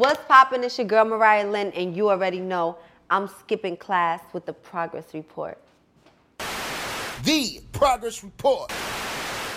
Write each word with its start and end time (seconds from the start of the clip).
What's 0.00 0.24
poppin'? 0.24 0.64
It's 0.64 0.78
your 0.78 0.86
girl 0.86 1.04
Mariah 1.04 1.46
Lynn, 1.46 1.72
and 1.72 1.94
you 1.94 2.08
already 2.08 2.40
know 2.40 2.78
I'm 3.10 3.28
skipping 3.28 3.76
class 3.76 4.22
with 4.32 4.46
the 4.46 4.54
progress 4.54 5.12
report. 5.12 5.58
The 7.22 7.60
Progress 7.72 8.24
Report. 8.24 8.72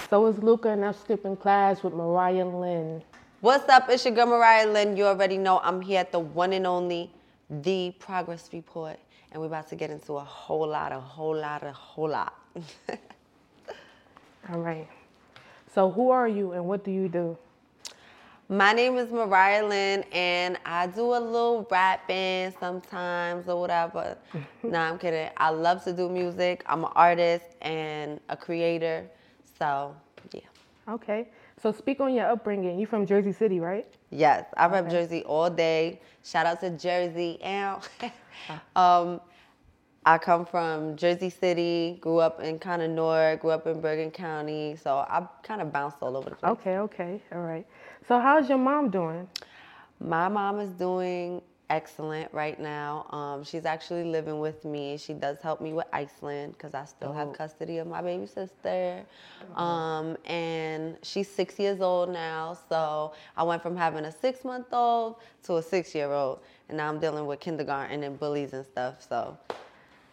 So 0.09 0.25
it's 0.25 0.39
Luca, 0.39 0.67
and 0.67 0.83
I'm 0.83 0.91
skipping 0.95 1.38
class 1.38 1.81
with 1.81 1.94
Mariah 1.94 2.45
Lynn. 2.45 3.02
What's 3.39 3.69
up? 3.69 3.88
It's 3.88 4.03
your 4.03 4.14
girl 4.14 4.25
Mariah 4.25 4.69
Lynn. 4.69 4.97
You 4.97 5.05
already 5.05 5.38
know 5.38 5.61
I'm 5.64 5.80
here 5.80 6.02
at 6.02 6.11
the 6.11 6.19
one 6.19 6.52
and 6.52 6.67
only 6.67 7.09
The 7.49 7.95
Progress 7.97 8.49
Report, 8.52 8.99
and 9.31 9.39
we're 9.39 9.47
about 9.47 9.69
to 9.69 9.77
get 9.77 9.91
into 9.91 10.17
a 10.17 10.25
whole 10.25 10.67
lot, 10.67 10.91
a 10.91 10.99
whole 10.99 11.38
lot, 11.38 11.64
a 11.64 11.71
whole 11.71 12.09
lot. 12.09 12.38
All 14.49 14.59
right. 14.59 14.89
So 15.73 15.89
who 15.89 16.09
are 16.09 16.27
you 16.27 16.52
and 16.52 16.66
what 16.66 16.83
do 16.83 16.91
you 16.91 17.08
do? 17.08 17.38
My 18.53 18.71
name 18.71 18.97
is 18.97 19.11
Mariah 19.11 19.65
Lynn, 19.65 20.03
and 20.11 20.59
I 20.63 20.85
do 20.85 21.15
a 21.15 21.17
little 21.17 21.67
rapping 21.71 22.53
sometimes 22.59 23.49
or 23.49 23.59
whatever. 23.59 24.15
nah, 24.63 24.91
I'm 24.91 24.99
kidding. 24.99 25.31
I 25.37 25.49
love 25.49 25.83
to 25.85 25.91
do 25.93 26.07
music. 26.07 26.63
I'm 26.67 26.83
an 26.83 26.91
artist 26.93 27.45
and 27.63 28.19
a 28.29 28.37
creator. 28.37 29.09
So, 29.57 29.95
yeah. 30.33 30.41
Okay. 30.87 31.29
So 31.63 31.71
speak 31.71 31.99
on 31.99 32.13
your 32.13 32.29
upbringing. 32.29 32.77
You 32.77 32.85
from 32.85 33.07
Jersey 33.07 33.31
City, 33.31 33.59
right? 33.59 33.87
Yes, 34.11 34.45
I 34.55 34.67
rep 34.67 34.85
Okay. 34.85 34.91
Jersey 34.91 35.23
all 35.23 35.49
day. 35.49 35.99
Shout 36.23 36.45
out 36.45 36.59
to 36.59 36.69
Jersey. 36.69 37.39
Ow. 37.43 37.81
um, 38.75 39.19
I 40.05 40.17
come 40.17 40.45
from 40.45 40.95
Jersey 40.97 41.29
City, 41.31 41.97
grew 42.01 42.19
up 42.19 42.41
in 42.41 42.59
kind 42.59 42.81
of 42.81 42.91
Newark, 42.91 43.41
grew 43.41 43.51
up 43.51 43.65
in 43.65 43.79
Bergen 43.81 44.11
County. 44.11 44.75
So 44.75 44.97
I 44.97 45.25
kind 45.41 45.59
of 45.59 45.71
bounced 45.71 45.97
all 46.01 46.17
over 46.17 46.29
the 46.29 46.35
place. 46.35 46.51
Okay, 46.51 46.77
okay, 46.77 47.21
all 47.31 47.41
right. 47.41 47.65
So 48.07 48.19
how's 48.19 48.49
your 48.49 48.57
mom 48.57 48.89
doing? 48.89 49.27
My 49.99 50.27
mom 50.27 50.59
is 50.59 50.71
doing 50.71 51.41
excellent 51.69 52.33
right 52.33 52.59
now. 52.59 53.05
Um, 53.11 53.43
she's 53.43 53.65
actually 53.65 54.03
living 54.03 54.39
with 54.39 54.65
me. 54.65 54.97
She 54.97 55.13
does 55.13 55.39
help 55.39 55.61
me 55.61 55.71
with 55.73 55.85
Iceland 55.93 56.53
because 56.53 56.73
I 56.73 56.83
still 56.85 57.13
have 57.13 57.31
custody 57.33 57.77
of 57.77 57.87
my 57.87 58.01
baby 58.01 58.27
sister. 58.27 59.02
Um, 59.55 60.17
and 60.25 60.97
she's 61.02 61.30
six 61.30 61.58
years 61.58 61.80
old 61.80 62.09
now. 62.09 62.58
So 62.67 63.13
I 63.37 63.43
went 63.43 63.61
from 63.63 63.77
having 63.77 64.03
a 64.05 64.11
six 64.11 64.43
month 64.43 64.67
old 64.73 65.15
to 65.43 65.58
a 65.58 65.63
six 65.63 65.95
year 65.95 66.11
old. 66.11 66.39
And 66.67 66.77
now 66.77 66.89
I'm 66.89 66.99
dealing 66.99 67.25
with 67.25 67.39
kindergarten 67.39 68.03
and 68.03 68.19
bullies 68.19 68.53
and 68.53 68.65
stuff. 68.65 69.05
So, 69.08 69.37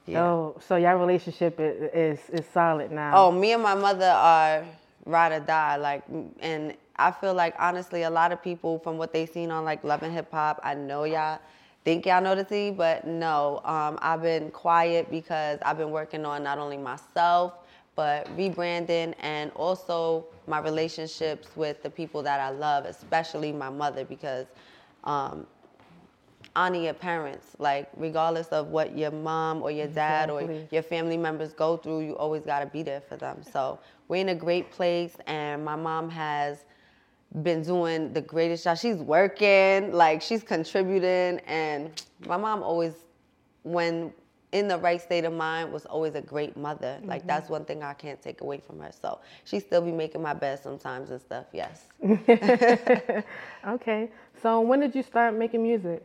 yeah. 0.06 0.22
Oh, 0.22 0.56
so 0.66 0.76
your 0.76 0.96
relationship 0.96 1.58
is, 1.58 1.90
is 1.92 2.40
is 2.40 2.46
solid 2.52 2.92
now. 2.92 3.12
Oh, 3.16 3.32
me 3.32 3.52
and 3.52 3.62
my 3.62 3.74
mother 3.74 4.10
are 4.10 4.64
ride 5.04 5.32
or 5.32 5.40
die. 5.40 5.76
Like, 5.76 6.04
and 6.40 6.74
I 6.96 7.10
feel 7.10 7.34
like 7.34 7.54
honestly, 7.58 8.02
a 8.02 8.10
lot 8.10 8.32
of 8.32 8.42
people 8.42 8.78
from 8.78 8.98
what 8.98 9.12
they 9.12 9.26
seen 9.26 9.50
on 9.50 9.64
like 9.64 9.82
Love 9.84 10.02
and 10.02 10.12
Hip 10.12 10.30
Hop, 10.32 10.60
I 10.62 10.74
know 10.74 11.04
y'all 11.04 11.40
think 11.84 12.06
y'all 12.06 12.22
know 12.22 12.34
the 12.34 12.44
tea, 12.44 12.70
but 12.70 13.06
no. 13.06 13.60
Um, 13.64 13.98
I've 14.02 14.22
been 14.22 14.50
quiet 14.50 15.10
because 15.10 15.58
I've 15.62 15.78
been 15.78 15.90
working 15.90 16.24
on 16.24 16.42
not 16.42 16.58
only 16.58 16.76
myself 16.76 17.54
but 17.96 18.26
rebranding 18.36 19.14
and 19.20 19.50
also 19.52 20.24
my 20.46 20.58
relationships 20.58 21.48
with 21.54 21.82
the 21.82 21.90
people 21.90 22.22
that 22.22 22.40
I 22.40 22.48
love, 22.50 22.86
especially 22.86 23.52
my 23.52 23.68
mother, 23.68 24.06
because 24.06 24.46
um, 25.04 25.46
honor 26.56 26.78
your 26.78 26.94
parents. 26.94 27.48
Like, 27.58 27.88
regardless 27.96 28.48
of 28.48 28.68
what 28.68 28.96
your 28.96 29.10
mom 29.10 29.62
or 29.62 29.70
your 29.70 29.86
dad 29.86 30.30
or 30.30 30.66
your 30.70 30.82
family 30.82 31.16
members 31.16 31.52
go 31.52 31.76
through, 31.76 32.00
you 32.00 32.16
always 32.16 32.42
got 32.42 32.60
to 32.60 32.66
be 32.66 32.82
there 32.82 33.00
for 33.00 33.16
them. 33.16 33.42
So, 33.42 33.78
we're 34.08 34.20
in 34.20 34.30
a 34.30 34.34
great 34.34 34.70
place, 34.70 35.16
and 35.26 35.64
my 35.64 35.76
mom 35.76 36.10
has 36.10 36.64
been 37.42 37.62
doing 37.62 38.12
the 38.12 38.20
greatest 38.20 38.64
job. 38.64 38.78
She's 38.78 38.96
working, 38.96 39.92
like, 39.92 40.20
she's 40.20 40.42
contributing, 40.42 41.40
and 41.46 42.02
my 42.26 42.36
mom 42.36 42.62
always, 42.62 42.94
when 43.62 44.12
in 44.52 44.66
the 44.66 44.76
right 44.78 45.00
state 45.00 45.24
of 45.24 45.32
mind, 45.32 45.72
was 45.72 45.86
always 45.86 46.16
a 46.16 46.20
great 46.20 46.56
mother. 46.56 46.98
Like, 47.04 47.24
that's 47.24 47.44
mm-hmm. 47.44 47.52
one 47.52 47.64
thing 47.66 47.84
I 47.84 47.94
can't 47.94 48.20
take 48.20 48.40
away 48.40 48.60
from 48.66 48.80
her. 48.80 48.90
So, 49.00 49.20
she 49.44 49.60
still 49.60 49.80
be 49.80 49.92
making 49.92 50.22
my 50.22 50.34
bed 50.34 50.58
sometimes 50.60 51.10
and 51.10 51.20
stuff, 51.20 51.46
yes. 51.52 51.86
Okay. 53.66 54.10
So 54.42 54.60
when 54.60 54.80
did 54.80 54.94
you 54.94 55.02
start 55.02 55.34
making 55.34 55.62
music? 55.62 56.02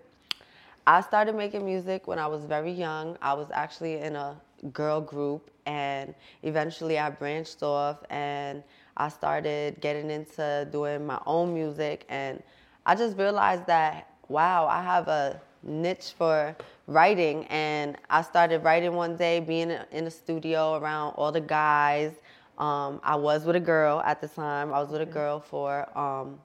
I 0.88 1.02
started 1.02 1.36
making 1.36 1.66
music 1.66 2.08
when 2.08 2.20
I 2.20 2.28
was 2.28 2.46
very 2.46 2.72
young. 2.72 3.18
I 3.22 3.34
was 3.34 3.48
actually 3.52 3.96
in 3.96 4.16
a 4.16 4.36
girl 4.72 5.02
group, 5.02 5.50
and 5.66 6.14
eventually 6.44 7.00
I 7.00 7.10
branched 7.10 7.64
off 7.64 8.04
and 8.10 8.64
I 8.98 9.10
started 9.10 9.82
getting 9.82 10.12
into 10.12 10.68
doing 10.72 11.06
my 11.06 11.20
own 11.26 11.54
music. 11.54 12.06
And 12.08 12.42
I 12.86 12.96
just 12.96 13.18
realized 13.18 13.66
that, 13.66 14.10
wow, 14.30 14.68
I 14.68 14.84
have 14.84 15.08
a 15.08 15.42
niche 15.64 16.14
for 16.16 16.56
writing. 16.86 17.46
And 17.48 17.98
I 18.10 18.22
started 18.22 18.64
writing 18.64 18.94
one 18.94 19.18
day, 19.18 19.40
being 19.40 19.72
in 19.92 20.06
a 20.06 20.12
studio 20.12 20.76
around 20.76 21.14
all 21.14 21.32
the 21.32 21.42
guys. 21.42 22.12
Um, 22.60 23.02
I 23.04 23.16
was 23.16 23.44
with 23.44 23.56
a 23.56 23.60
girl 23.60 24.02
at 24.06 24.22
the 24.22 24.28
time. 24.28 24.72
I 24.72 24.80
was 24.80 24.90
with 24.90 25.02
a 25.02 25.06
girl 25.06 25.40
for 25.40 25.90
um, 25.98 26.40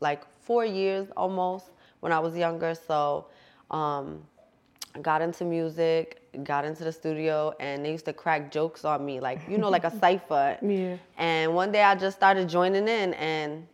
like 0.00 0.24
four 0.42 0.64
years 0.64 1.08
almost 1.16 1.66
when 2.00 2.12
I 2.12 2.18
was 2.18 2.36
younger. 2.36 2.74
So 2.74 3.26
um, 3.70 4.22
I 4.94 5.00
got 5.00 5.20
into 5.22 5.44
music, 5.44 6.22
got 6.44 6.64
into 6.64 6.84
the 6.84 6.92
studio, 6.92 7.54
and 7.60 7.84
they 7.84 7.92
used 7.92 8.06
to 8.06 8.12
crack 8.12 8.50
jokes 8.50 8.84
on 8.84 9.04
me, 9.04 9.20
like 9.20 9.40
you 9.48 9.58
know, 9.58 9.68
like 9.68 9.84
a 9.84 9.90
cipher. 10.00 10.58
Yeah. 10.62 10.96
And 11.18 11.54
one 11.54 11.72
day 11.72 11.82
I 11.82 11.94
just 11.94 12.16
started 12.16 12.48
joining 12.48 12.88
in, 12.88 13.14
and 13.14 13.66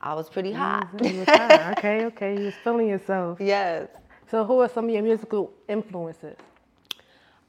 I 0.00 0.14
was 0.14 0.28
pretty 0.28 0.52
hot. 0.52 0.88
Hot. 1.00 1.78
okay, 1.78 2.04
okay. 2.06 2.38
You 2.38 2.44
was 2.46 2.54
feeling 2.62 2.88
yourself. 2.88 3.40
yes. 3.40 3.88
So 4.30 4.44
who 4.44 4.60
are 4.60 4.68
some 4.68 4.86
of 4.86 4.90
your 4.90 5.02
musical 5.02 5.52
influences? 5.68 6.36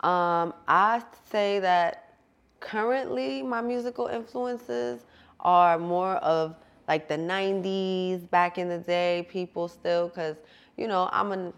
Um, 0.02 0.54
I 0.68 1.02
say 1.32 1.60
that 1.60 2.16
currently 2.60 3.42
my 3.42 3.62
musical 3.62 4.08
influences 4.08 5.02
are 5.40 5.78
more 5.80 6.16
of 6.18 6.56
like 6.88 7.08
the 7.08 7.18
90s 7.18 8.30
back 8.30 8.58
in 8.58 8.70
the 8.70 8.78
day 8.78 9.26
people 9.30 9.68
still 9.68 10.08
because 10.08 10.36
you 10.78 10.88
know 10.88 11.10
i'm 11.12 11.32
a 11.32 11.54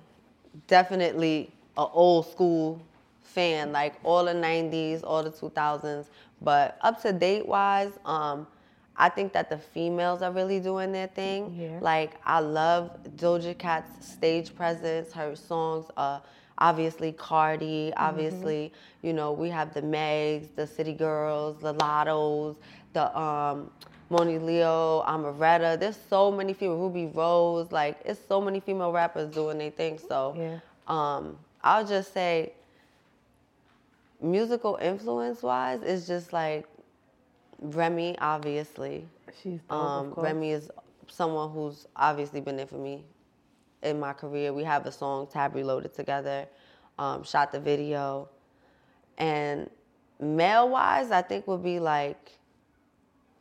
definitely 0.68 1.51
a 1.77 1.86
old 1.86 2.25
school 2.25 2.81
fan 3.21 3.71
like 3.71 3.95
all 4.04 4.25
the 4.25 4.33
90s 4.33 5.04
all 5.04 5.24
the 5.24 5.31
2000s 5.31 6.09
but 6.42 6.77
up 6.81 7.01
to 7.01 7.12
date 7.12 7.45
wise 7.45 7.92
um 8.06 8.48
i 8.95 9.09
think 9.09 9.33
that 9.33 9.50
the 9.50 9.57
females 9.57 10.21
are 10.21 10.31
really 10.31 10.59
doing 10.59 10.92
their 10.92 11.07
thing. 11.07 11.54
Yeah. 11.57 11.77
like 11.81 12.12
i 12.25 12.39
love 12.39 12.92
doja 13.18 13.57
cat's 13.57 14.06
stage 14.06 14.56
presence. 14.56 15.12
Her 15.13 15.36
songs 15.36 15.86
uh 15.98 16.19
obviously 16.57 17.12
cardi 17.12 17.94
obviously 17.98 18.71
you 19.03 19.13
know 19.13 19.31
we 19.31 19.50
have 19.50 19.74
the 19.74 19.81
megs 19.81 20.48
the 20.56 20.65
city 20.65 20.94
girls 20.94 21.60
the 21.62 21.74
lottos 21.74 22.56
the 22.94 23.15
um 23.18 23.69
Monaleo, 24.09 25.04
Amaretta. 25.07 25.80
There's 25.80 25.98
so 26.09 26.31
many 26.31 26.54
female 26.54 26.77
Rubi 26.77 27.07
Rose. 27.07 27.71
Like 27.71 28.00
it's 28.06 28.19
so 28.27 28.39
many 28.42 28.59
female 28.59 28.92
rappers 28.92 29.33
doing 29.33 29.57
their 29.57 29.71
thing. 29.71 30.00
So 30.00 30.33
Yeah. 30.38 30.59
um, 30.88 31.38
I'll 31.63 31.86
just 31.86 32.13
say, 32.13 32.54
musical 34.21 34.77
influence 34.81 35.44
wise, 35.44 35.81
it's 35.83 36.07
just 36.07 36.33
like 36.33 36.65
Remy, 37.59 38.18
obviously. 38.19 39.06
She's 39.42 39.59
dope, 39.69 39.71
Um, 39.71 40.07
of 40.07 40.13
course. 40.15 40.24
Remy 40.25 40.51
is 40.51 40.71
someone 41.10 41.51
who's 41.51 41.88
obviously 41.95 42.42
been 42.42 42.57
there 42.57 42.68
for 42.68 42.75
me 42.77 43.03
in 43.83 44.00
my 44.00 44.13
career. 44.13 44.53
We 44.53 44.63
have 44.63 44.86
a 44.86 44.92
song 44.92 45.27
Tab 45.27 45.56
Reloaded 45.56 45.94
together, 45.94 46.48
um, 46.98 47.24
shot 47.24 47.51
the 47.51 47.60
video, 47.60 48.30
and 49.18 49.69
male 50.19 50.69
wise, 50.69 51.12
I 51.12 51.21
think 51.21 51.48
would 51.48 51.63
be 51.63 51.80
like 51.80 52.31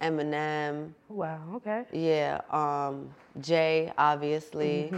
Eminem. 0.01 0.93
Wow. 1.09 1.41
Okay. 1.57 1.85
Yeah, 1.93 2.41
um, 2.51 3.11
Jay, 3.41 3.93
obviously. 3.97 4.93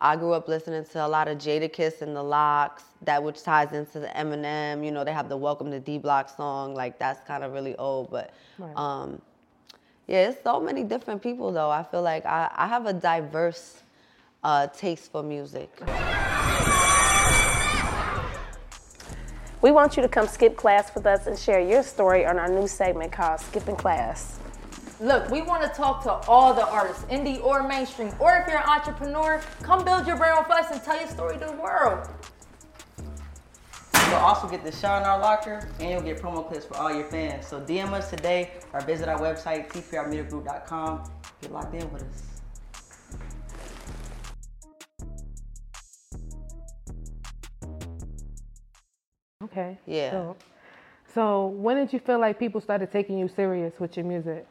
I 0.00 0.14
grew 0.14 0.32
up 0.32 0.46
listening 0.46 0.84
to 0.84 1.04
a 1.04 1.08
lot 1.08 1.26
of 1.26 1.38
Jadakiss 1.38 2.02
and 2.02 2.14
the 2.14 2.22
LOX, 2.22 2.84
that 3.02 3.22
which 3.22 3.42
ties 3.42 3.72
into 3.72 3.98
the 3.98 4.06
Eminem. 4.08 4.84
You 4.84 4.92
know, 4.92 5.02
they 5.04 5.12
have 5.12 5.28
the 5.28 5.36
Welcome 5.36 5.70
to 5.72 5.80
D 5.80 5.98
Block 5.98 6.28
song, 6.28 6.74
like 6.74 6.98
that's 6.98 7.26
kind 7.26 7.42
of 7.42 7.52
really 7.52 7.76
old. 7.76 8.10
But 8.10 8.32
Right. 8.58 8.76
um, 8.76 9.20
yeah, 10.06 10.28
it's 10.28 10.42
so 10.42 10.60
many 10.60 10.84
different 10.84 11.22
people 11.22 11.52
though. 11.52 11.70
I 11.70 11.82
feel 11.82 12.02
like 12.02 12.24
I, 12.26 12.50
I 12.54 12.68
have 12.68 12.86
a 12.86 12.92
diverse 12.92 13.82
uh, 14.44 14.68
taste 14.68 15.10
for 15.10 15.22
music. 15.22 15.70
We 19.60 19.72
want 19.72 19.96
you 19.96 20.02
to 20.02 20.08
come 20.08 20.28
skip 20.28 20.56
class 20.56 20.94
with 20.94 21.04
us 21.04 21.26
and 21.26 21.36
share 21.36 21.58
your 21.58 21.82
story 21.82 22.24
on 22.24 22.38
our 22.38 22.48
new 22.48 22.68
segment 22.68 23.10
called 23.10 23.40
Skipping 23.40 23.74
Class. 23.74 24.38
Look, 25.00 25.28
we 25.30 25.42
want 25.42 25.64
to 25.64 25.68
talk 25.68 26.04
to 26.04 26.12
all 26.30 26.54
the 26.54 26.64
artists, 26.68 27.02
indie 27.04 27.42
or 27.42 27.66
mainstream, 27.66 28.12
or 28.20 28.36
if 28.36 28.46
you're 28.46 28.58
an 28.58 28.68
entrepreneur, 28.68 29.42
come 29.62 29.84
build 29.84 30.06
your 30.06 30.16
brand 30.16 30.46
with 30.46 30.56
us 30.56 30.70
and 30.70 30.80
tell 30.82 30.96
your 30.98 31.08
story 31.08 31.38
to 31.38 31.44
the 31.44 31.52
world. 31.52 32.08
You'll 34.06 34.16
also 34.16 34.48
get 34.48 34.64
the 34.64 34.72
shot 34.72 35.02
in 35.02 35.08
our 35.08 35.18
locker, 35.18 35.68
and 35.80 35.90
you'll 35.90 36.02
get 36.02 36.22
promo 36.22 36.46
clips 36.46 36.64
for 36.64 36.76
all 36.76 36.94
your 36.94 37.04
fans. 37.04 37.46
So 37.46 37.60
DM 37.60 37.92
us 37.92 38.10
today 38.10 38.52
or 38.72 38.80
visit 38.82 39.08
our 39.08 39.18
website, 39.18 39.68
tprmediagroup.com. 39.70 41.10
Get 41.42 41.52
locked 41.52 41.74
in 41.74 41.92
with 41.92 42.02
us. 42.02 42.37
Okay. 49.44 49.78
Yeah. 49.86 50.10
So, 50.10 50.36
so 51.14 51.46
when 51.46 51.76
did 51.76 51.92
you 51.92 52.00
feel 52.00 52.18
like 52.18 52.40
people 52.40 52.60
started 52.60 52.90
taking 52.90 53.18
you 53.18 53.28
serious 53.28 53.72
with 53.78 53.96
your 53.96 54.04
music? 54.04 54.44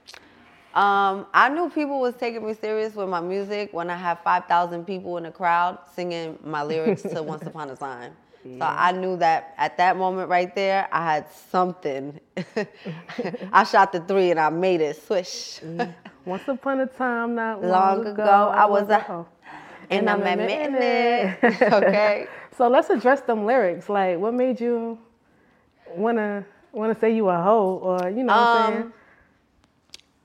Um, 0.73 1.25
I 1.33 1.49
knew 1.49 1.69
people 1.69 1.99
was 1.99 2.15
taking 2.15 2.45
me 2.47 2.53
serious 2.53 2.95
with 2.95 3.09
my 3.09 3.19
music 3.19 3.73
when 3.73 3.89
I 3.89 3.97
had 3.97 4.19
5,000 4.19 4.85
people 4.85 5.17
in 5.17 5.23
the 5.23 5.31
crowd 5.31 5.79
singing 5.93 6.39
my 6.43 6.63
lyrics 6.63 7.01
to 7.01 7.21
Once 7.21 7.41
Upon 7.45 7.69
a 7.69 7.75
Time. 7.75 8.13
So 8.43 8.61
I 8.61 8.93
knew 8.93 9.17
that 9.17 9.53
at 9.57 9.75
that 9.77 9.97
moment 9.97 10.29
right 10.29 10.55
there, 10.55 10.87
I 10.89 11.03
had 11.15 11.29
something. 11.29 12.17
I 13.51 13.65
shot 13.65 13.91
the 13.91 13.99
three 13.99 14.31
and 14.31 14.39
I 14.39 14.49
made 14.49 14.79
it 14.79 15.03
swish. 15.05 15.59
Once 16.23 16.47
upon 16.47 16.79
a 16.79 16.87
time, 16.87 17.35
not 17.35 17.61
long, 17.61 17.97
Long 17.97 18.07
ago, 18.07 18.23
I 18.55 18.65
was 18.65 18.87
a- 18.89 18.99
hoe. 18.99 19.27
And 19.89 20.09
I'm 20.09 20.21
admitting 20.21 20.75
it. 20.75 21.37
okay. 21.73 22.27
So 22.57 22.67
let's 22.67 22.89
address 22.89 23.21
them 23.21 23.45
lyrics. 23.45 23.89
Like, 23.89 24.17
what 24.17 24.33
made 24.33 24.59
you 24.59 24.97
wanna 25.95 26.45
wanna 26.71 26.97
say 26.99 27.15
you 27.15 27.29
a 27.29 27.41
hoe, 27.41 27.79
or 27.81 28.09
you 28.09 28.23
know 28.23 28.33
what 28.33 28.49
I'm 28.49 28.73
saying? 28.73 28.83
Um, 28.83 28.93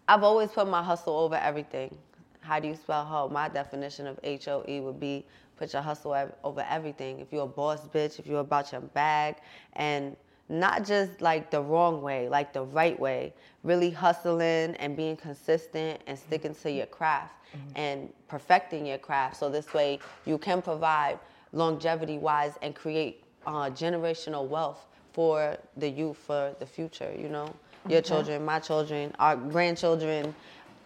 I've 0.08 0.22
always 0.22 0.50
put 0.50 0.68
my 0.68 0.82
hustle 0.82 1.18
over 1.18 1.36
everything. 1.36 1.96
How 2.40 2.58
do 2.58 2.68
you 2.68 2.74
spell 2.74 3.04
hoe? 3.04 3.28
My 3.28 3.48
definition 3.48 4.06
of 4.06 4.18
H 4.22 4.48
O 4.48 4.64
E 4.68 4.80
would 4.80 4.98
be 4.98 5.24
put 5.56 5.72
your 5.72 5.82
hustle 5.82 6.16
over 6.42 6.66
everything. 6.68 7.20
If 7.20 7.32
you're 7.32 7.44
a 7.44 7.46
boss 7.46 7.86
bitch, 7.88 8.18
if 8.18 8.26
you're 8.26 8.40
about 8.40 8.72
your 8.72 8.80
bag, 8.80 9.36
and 9.74 10.16
not 10.48 10.84
just 10.84 11.20
like 11.20 11.50
the 11.50 11.60
wrong 11.60 12.02
way, 12.02 12.28
like 12.28 12.52
the 12.52 12.62
right 12.62 12.98
way. 12.98 13.32
Really 13.62 13.90
hustling 13.90 14.76
and 14.76 14.96
being 14.96 15.16
consistent 15.16 16.00
and 16.06 16.18
sticking 16.18 16.54
to 16.56 16.70
your 16.70 16.86
craft 16.86 17.34
and 17.76 18.08
perfecting 18.28 18.86
your 18.86 18.98
craft. 18.98 19.36
So 19.36 19.48
this 19.48 19.72
way 19.72 19.98
you 20.24 20.38
can 20.38 20.62
provide 20.62 21.18
longevity 21.52 22.18
wise 22.18 22.54
and 22.62 22.74
create 22.74 23.24
uh, 23.46 23.70
generational 23.70 24.46
wealth 24.48 24.86
for 25.12 25.56
the 25.76 25.88
youth 25.88 26.16
for 26.16 26.54
the 26.58 26.66
future. 26.66 27.12
You 27.16 27.28
know, 27.28 27.54
your 27.88 28.00
children, 28.00 28.44
my 28.44 28.58
children, 28.58 29.14
our 29.18 29.36
grandchildren. 29.36 30.34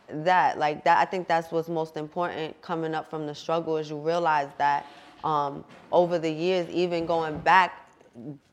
That 0.09 0.59
like 0.59 0.85
that, 0.85 0.99
I 0.99 1.05
think 1.05 1.27
that's 1.27 1.51
what's 1.51 1.69
most 1.69 1.97
important 1.97 2.61
coming 2.63 2.95
up 2.95 3.11
from 3.11 3.27
the 3.27 3.35
struggle 3.35 3.77
is 3.77 3.91
you 3.91 3.99
realize 3.99 4.49
that 4.57 4.87
um, 5.25 5.65
over 5.91 6.17
the 6.19 6.31
years, 6.31 6.69
even 6.71 7.07
going 7.07 7.39
back 7.39 7.86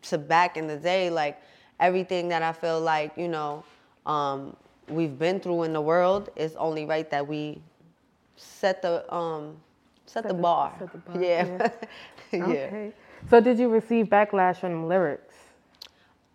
to 0.04 0.18
back 0.18 0.58
in 0.58 0.68
the 0.68 0.78
day, 0.78 1.10
like 1.10 1.42
everything 1.80 2.30
that 2.30 2.42
I 2.42 2.52
feel 2.54 2.80
like 2.80 3.18
you 3.18 3.28
know 3.28 3.64
um, 4.06 4.56
we've 4.88 5.18
been 5.18 5.40
through 5.40 5.64
in 5.64 5.74
the 5.74 5.82
world, 5.82 6.30
it's 6.36 6.56
only 6.56 6.86
right 6.86 7.10
that 7.12 7.28
we 7.28 7.62
set 8.36 8.82
the 8.82 9.12
um, 9.14 9.58
set, 10.06 10.28
the, 10.28 10.34
the- 10.34 10.34
bar. 10.34 10.74
set 10.80 10.92
the 10.92 10.98
bar, 10.98 11.22
Yeah, 11.22 11.58
yeah. 12.32 12.42
Okay. 12.46 12.94
So 13.30 13.40
did 13.40 13.58
you 13.60 13.70
receive 13.70 14.08
backlash 14.08 14.58
from 14.58 14.88
lyrics? 14.88 15.36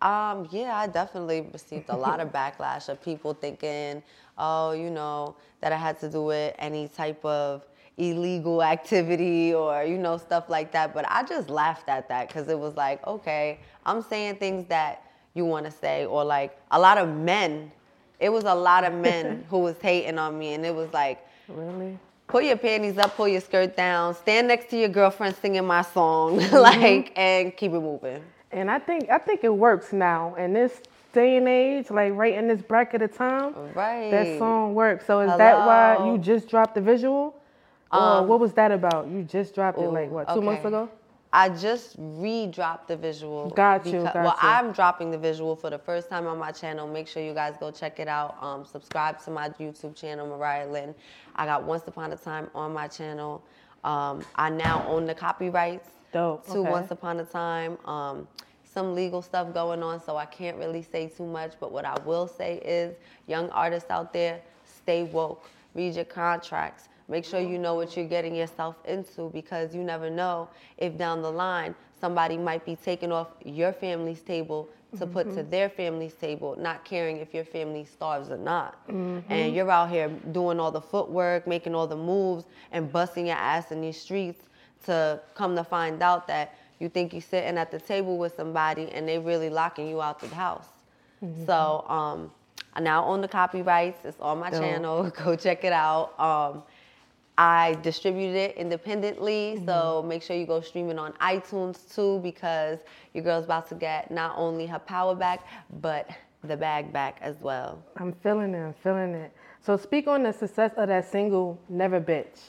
Um, 0.01 0.47
yeah, 0.51 0.75
I 0.77 0.87
definitely 0.87 1.41
received 1.51 1.89
a 1.89 1.95
lot 1.95 2.19
of 2.19 2.29
backlash 2.33 2.89
of 2.89 3.01
people 3.01 3.33
thinking, 3.33 4.01
oh, 4.37 4.71
you 4.71 4.89
know, 4.89 5.35
that 5.61 5.71
I 5.71 5.77
had 5.77 5.99
to 5.99 6.09
do 6.09 6.29
it 6.31 6.55
any 6.59 6.87
type 6.87 7.23
of 7.25 7.65
illegal 7.99 8.63
activity 8.63 9.53
or, 9.53 9.83
you 9.83 9.97
know, 9.97 10.17
stuff 10.17 10.49
like 10.49 10.71
that. 10.71 10.93
But 10.93 11.05
I 11.09 11.23
just 11.23 11.49
laughed 11.49 11.89
at 11.89 12.07
that 12.09 12.27
because 12.27 12.47
it 12.47 12.57
was 12.57 12.75
like, 12.75 13.05
okay, 13.05 13.59
I'm 13.85 14.01
saying 14.01 14.37
things 14.37 14.65
that 14.67 15.03
you 15.33 15.45
want 15.45 15.65
to 15.65 15.71
say. 15.71 16.05
Or 16.05 16.23
like 16.23 16.59
a 16.71 16.79
lot 16.79 16.97
of 16.97 17.09
men, 17.09 17.71
it 18.19 18.29
was 18.29 18.45
a 18.45 18.55
lot 18.55 18.83
of 18.83 18.93
men 18.93 19.45
who 19.49 19.59
was 19.59 19.75
hating 19.81 20.17
on 20.17 20.39
me. 20.39 20.53
And 20.53 20.65
it 20.65 20.73
was 20.73 20.91
like, 20.93 21.25
Really? 21.47 21.99
pull 22.27 22.41
your 22.41 22.57
panties 22.57 22.97
up, 22.97 23.15
pull 23.15 23.27
your 23.27 23.41
skirt 23.41 23.75
down, 23.75 24.15
stand 24.15 24.47
next 24.47 24.69
to 24.69 24.77
your 24.77 24.89
girlfriend 24.89 25.35
singing 25.35 25.65
my 25.65 25.81
song, 25.81 26.39
mm-hmm. 26.39 26.55
like, 26.55 27.11
and 27.17 27.55
keep 27.55 27.73
it 27.73 27.79
moving. 27.79 28.23
And 28.51 28.71
I 28.71 28.79
think 28.79 29.09
I 29.09 29.19
think 29.19 29.43
it 29.43 29.53
works 29.53 29.93
now 29.93 30.33
in 30.35 30.53
this 30.53 30.81
day 31.13 31.37
and 31.37 31.47
age, 31.47 31.89
like 31.91 32.13
right 32.13 32.33
in 32.33 32.47
this 32.47 32.61
bracket 32.61 33.01
of 33.01 33.15
time. 33.15 33.53
Right. 33.73 34.09
That 34.09 34.39
song 34.39 34.73
works. 34.73 35.05
So 35.05 35.19
is 35.19 35.37
that 35.37 35.57
why 35.57 36.07
you 36.07 36.17
just 36.17 36.47
dropped 36.47 36.75
the 36.75 36.81
visual? 36.81 37.35
Or 37.91 38.23
what 38.23 38.39
was 38.39 38.53
that 38.53 38.71
about? 38.71 39.07
You 39.07 39.23
just 39.23 39.55
dropped 39.55 39.79
it 39.79 39.89
like 39.89 40.11
what, 40.11 40.33
two 40.33 40.41
months 40.41 40.65
ago? 40.65 40.89
I 41.31 41.49
just 41.49 41.95
re-dropped 41.99 42.87
the 42.87 42.97
visual. 42.97 43.51
Got 43.51 43.85
you, 43.85 43.93
becau- 43.93 44.03
got 44.05 44.15
well, 44.15 44.37
you. 44.41 44.49
I'm 44.49 44.71
dropping 44.71 45.11
the 45.11 45.17
visual 45.17 45.55
for 45.55 45.69
the 45.69 45.77
first 45.77 46.09
time 46.09 46.25
on 46.25 46.39
my 46.39 46.51
channel. 46.51 46.87
Make 46.87 47.07
sure 47.07 47.21
you 47.21 47.35
guys 47.35 47.53
go 47.59 47.69
check 47.69 47.99
it 47.99 48.07
out. 48.07 48.35
Um, 48.41 48.65
subscribe 48.65 49.23
to 49.25 49.31
my 49.31 49.49
YouTube 49.49 49.95
channel, 49.95 50.25
Mariah 50.25 50.67
Lynn. 50.67 50.95
I 51.35 51.45
got 51.45 51.63
Once 51.63 51.83
Upon 51.87 52.11
a 52.11 52.15
Time 52.15 52.49
on 52.55 52.73
my 52.73 52.87
channel. 52.87 53.43
Um, 53.83 54.23
I 54.35 54.49
now 54.49 54.83
own 54.87 55.05
the 55.05 55.13
copyrights 55.13 55.89
Dope, 56.11 56.45
to 56.47 56.57
okay. 56.57 56.69
Once 56.69 56.89
Upon 56.89 57.19
a 57.19 57.25
Time. 57.25 57.77
Um, 57.85 58.27
some 58.63 58.95
legal 58.95 59.21
stuff 59.21 59.53
going 59.53 59.83
on, 59.83 60.01
so 60.01 60.17
I 60.17 60.25
can't 60.25 60.57
really 60.57 60.81
say 60.81 61.07
too 61.07 61.25
much. 61.25 61.53
But 61.59 61.71
what 61.71 61.85
I 61.85 61.95
will 62.05 62.27
say 62.27 62.57
is, 62.57 62.95
young 63.27 63.49
artists 63.49 63.91
out 63.91 64.13
there, 64.13 64.41
stay 64.65 65.03
woke. 65.03 65.47
Read 65.75 65.95
your 65.95 66.05
contracts. 66.05 66.89
Make 67.09 67.25
sure 67.25 67.39
you 67.39 67.57
know 67.57 67.73
what 67.75 67.97
you're 67.97 68.07
getting 68.07 68.35
yourself 68.35 68.75
into 68.85 69.29
because 69.31 69.73
you 69.75 69.83
never 69.83 70.09
know 70.09 70.47
if 70.77 70.97
down 70.97 71.21
the 71.21 71.31
line 71.31 71.75
somebody 71.99 72.37
might 72.37 72.63
be 72.65 72.75
taking 72.75 73.11
off 73.11 73.29
your 73.43 73.73
family's 73.73 74.21
table 74.21 74.69
to 74.97 75.05
put 75.05 75.31
to 75.35 75.43
their 75.43 75.69
family's 75.69 76.13
table, 76.13 76.55
not 76.57 76.83
caring 76.85 77.17
if 77.17 77.33
your 77.33 77.43
family 77.43 77.85
starves 77.85 78.29
or 78.29 78.37
not. 78.37 78.79
And 79.29 79.53
you're 79.53 79.69
out 79.69 79.89
here 79.89 80.09
doing 80.31 80.59
all 80.59 80.71
the 80.71 80.81
footwork, 80.81 81.45
making 81.47 81.75
all 81.75 81.87
the 81.87 81.97
moves, 81.97 82.45
and 82.71 82.91
busting 82.91 83.27
your 83.27 83.35
ass 83.35 83.71
in 83.71 83.81
these 83.81 83.99
streets 83.99 84.45
to 84.85 85.19
come 85.35 85.55
to 85.55 85.63
find 85.63 86.01
out 86.01 86.27
that 86.27 86.55
you 86.79 86.89
think 86.89 87.11
you're 87.13 87.21
sitting 87.21 87.57
at 87.57 87.69
the 87.71 87.79
table 87.79 88.17
with 88.17 88.35
somebody 88.35 88.89
and 88.91 89.07
they're 89.07 89.21
really 89.21 89.49
locking 89.49 89.87
you 89.87 90.01
out 90.01 90.23
of 90.23 90.29
the 90.29 90.35
house. 90.35 90.67
So 91.45 91.85
um, 91.89 92.31
I 92.73 92.79
now 92.79 93.03
own 93.05 93.21
the 93.21 93.27
copyrights. 93.27 93.99
It's 94.05 94.19
on 94.21 94.39
my 94.39 94.49
Dope. 94.49 94.61
channel. 94.61 95.09
Go 95.23 95.35
check 95.35 95.63
it 95.65 95.73
out. 95.73 96.17
Um, 96.19 96.63
I 97.41 97.77
distributed 97.83 98.35
it 98.35 98.57
independently, 98.57 99.61
so 99.65 100.03
make 100.05 100.21
sure 100.23 100.35
you 100.35 100.45
go 100.45 100.59
stream 100.59 100.89
it 100.89 100.99
on 100.99 101.13
iTunes 101.13 101.95
too 101.95 102.19
because 102.21 102.79
your 103.13 103.23
girl's 103.23 103.45
about 103.45 103.69
to 103.69 103.75
get 103.75 104.11
not 104.11 104.33
only 104.35 104.65
her 104.67 104.77
power 104.77 105.15
back, 105.15 105.47
but 105.79 106.09
the 106.43 106.57
bag 106.57 106.91
back 106.91 107.17
as 107.21 107.37
well. 107.39 107.81
I'm 107.95 108.11
feeling 108.11 108.53
it, 108.53 108.59
I'm 108.61 108.73
feeling 108.73 109.13
it. 109.13 109.31
So 109.61 109.77
speak 109.77 110.05
on 110.07 110.23
the 110.23 110.33
success 110.33 110.73
of 110.75 110.89
that 110.89 111.09
single, 111.09 111.57
Never 111.69 112.01
Bitch. 112.01 112.41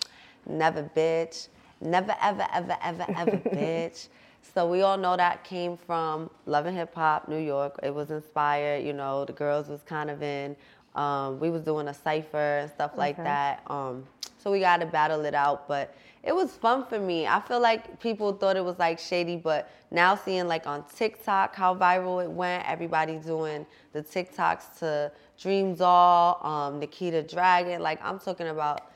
Never 0.45 0.83
bitch. 0.97 1.47
Never, 1.81 2.17
ever, 2.21 2.49
ever, 2.53 2.77
ever, 2.83 3.07
ever 3.15 3.37
bitch. 3.55 4.09
So 4.43 4.69
we 4.69 4.83
all 4.83 4.99
know 4.99 5.17
that 5.17 5.45
came 5.45 5.77
from 5.77 6.31
Love 6.47 6.67
and 6.67 6.77
Hip 6.77 6.93
Hop, 6.97 7.29
New 7.29 7.39
York. 7.39 7.79
It 7.85 7.95
was 7.95 8.11
inspired, 8.11 8.85
you 8.85 8.93
know, 8.93 9.25
the 9.25 9.35
girls 9.35 9.69
was 9.69 9.83
kind 9.85 10.11
of 10.11 10.21
in. 10.21 10.57
Um, 10.97 11.39
we 11.39 11.49
was 11.51 11.63
doing 11.63 11.87
a 11.87 11.95
cipher 11.95 12.59
and 12.59 12.69
stuff 12.69 12.93
like 12.97 13.15
Okay. 13.21 13.23
that. 13.23 13.63
Um, 13.69 14.05
so 14.43 14.51
we 14.51 14.61
got 14.61 14.79
to 14.79 14.87
battle 14.87 15.25
it 15.25 15.35
out, 15.35 15.69
but 15.69 15.95
it 16.23 16.35
was 16.35 16.53
fun 16.53 16.85
for 16.87 16.99
me. 16.99 17.27
I 17.27 17.41
feel 17.41 17.61
like 17.61 18.01
people 18.01 18.33
thought 18.33 18.57
it 18.57 18.65
was 18.65 18.79
like 18.79 18.99
shady, 18.99 19.37
but 19.37 19.71
now 19.91 20.15
seeing 20.15 20.49
like 20.49 20.67
on 20.67 20.85
TikTok 20.95 21.55
how 21.55 21.75
viral 21.75 22.23
it 22.23 22.31
went, 22.31 22.69
everybody 22.69 23.17
doing 23.17 23.67
the 23.93 24.03
TikToks 24.03 24.79
to 24.81 25.13
DreamDoll, 25.39 26.45
um, 26.45 26.79
Nikita 26.79 27.23
Dragun. 27.23 27.81
Like 27.81 28.01
I'm 28.03 28.19
talking 28.19 28.49
about 28.49 28.91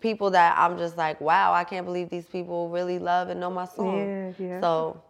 people 0.00 0.30
that 0.30 0.56
I'm 0.58 0.78
just 0.78 0.96
like, 0.96 1.20
wow, 1.20 1.52
I 1.52 1.64
can't 1.64 1.86
believe 1.86 2.08
these 2.08 2.26
people 2.26 2.68
really 2.70 2.98
love 2.98 3.28
and 3.28 3.38
know 3.38 3.50
my 3.50 3.66
song. 3.66 3.98
Yeah, 3.98 4.32
yeah. 4.38 4.60
So 4.60 5.02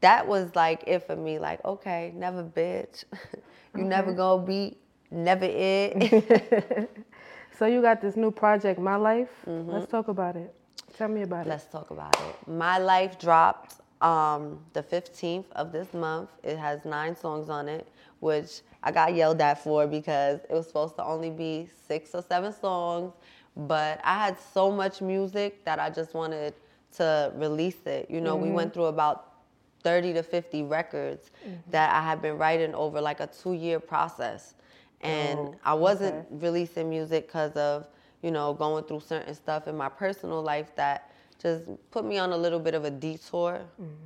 that 0.00 0.26
was 0.26 0.54
like 0.54 0.84
it 0.86 1.06
for 1.06 1.16
me. 1.16 1.38
Like, 1.38 1.64
okay, 1.64 2.12
never 2.14 2.42
bitch. 2.42 3.04
you 3.76 3.84
never 3.84 4.12
gonna 4.12 4.44
be, 4.44 4.76
never 5.10 5.46
it. 5.48 6.90
So 7.58 7.66
you 7.66 7.80
got 7.82 8.00
this 8.00 8.16
new 8.16 8.30
project, 8.32 8.80
My 8.80 8.96
Life. 8.96 9.30
Let's 9.46 9.90
talk 9.90 10.08
about 10.08 10.34
it. 10.36 10.52
Tell 10.96 11.08
me 11.08 11.22
about 11.22 11.42
Mm-hmm. 11.42 11.50
Let's 11.50 11.66
talk 11.66 11.90
about 11.90 12.14
it. 12.20 12.48
My 12.48 12.78
Life 12.78 13.18
dropped 13.18 13.76
um, 14.02 14.58
the 14.72 14.82
15th 14.82 15.50
of 15.52 15.70
this 15.70 15.94
month. 15.94 16.30
It 16.42 16.56
has 16.56 16.84
nine 16.84 17.16
songs 17.16 17.48
on 17.48 17.68
it, 17.68 17.86
which 18.20 18.62
I 18.82 18.90
got 18.90 19.14
yelled 19.14 19.40
at 19.40 19.62
for 19.62 19.86
because 19.86 20.40
it 20.50 20.52
was 20.52 20.66
supposed 20.66 20.96
to 20.96 21.04
only 21.04 21.30
be 21.30 21.68
six 21.86 22.14
or 22.14 22.22
seven 22.22 22.52
songs. 22.52 23.12
But 23.56 24.00
I 24.02 24.14
had 24.24 24.36
so 24.52 24.72
much 24.72 25.00
music 25.00 25.64
that 25.64 25.78
I 25.78 25.90
just 25.90 26.12
wanted 26.12 26.54
to 26.96 27.32
release 27.36 27.86
it. 27.86 28.10
You 28.10 28.20
know, 28.20 28.34
we 28.36 28.50
went 28.50 28.74
through 28.74 28.86
about 28.86 29.30
30 29.84 30.14
to 30.14 30.22
50 30.24 30.62
records 30.64 31.30
that 31.70 31.94
I 31.94 32.02
had 32.02 32.20
been 32.20 32.36
writing 32.36 32.74
over 32.74 33.00
like 33.00 33.20
a 33.20 33.28
two 33.28 33.52
year 33.52 33.78
process. 33.78 34.54
And 35.00 35.38
Oh, 35.38 35.54
I 35.64 35.74
wasn't 35.74 36.14
okay. 36.14 36.26
releasing 36.30 36.88
music 36.88 37.26
because 37.26 37.52
of, 37.52 37.86
you 38.22 38.30
know, 38.30 38.54
going 38.54 38.84
through 38.84 39.00
certain 39.00 39.34
stuff 39.34 39.68
in 39.68 39.76
my 39.76 39.88
personal 39.88 40.42
life 40.42 40.74
that 40.76 41.10
just 41.42 41.64
put 41.90 42.04
me 42.04 42.16
on 42.18 42.32
a 42.32 42.36
little 42.36 42.58
bit 42.60 42.74
of 42.74 42.84
a 42.84 42.90
detour. 42.90 43.60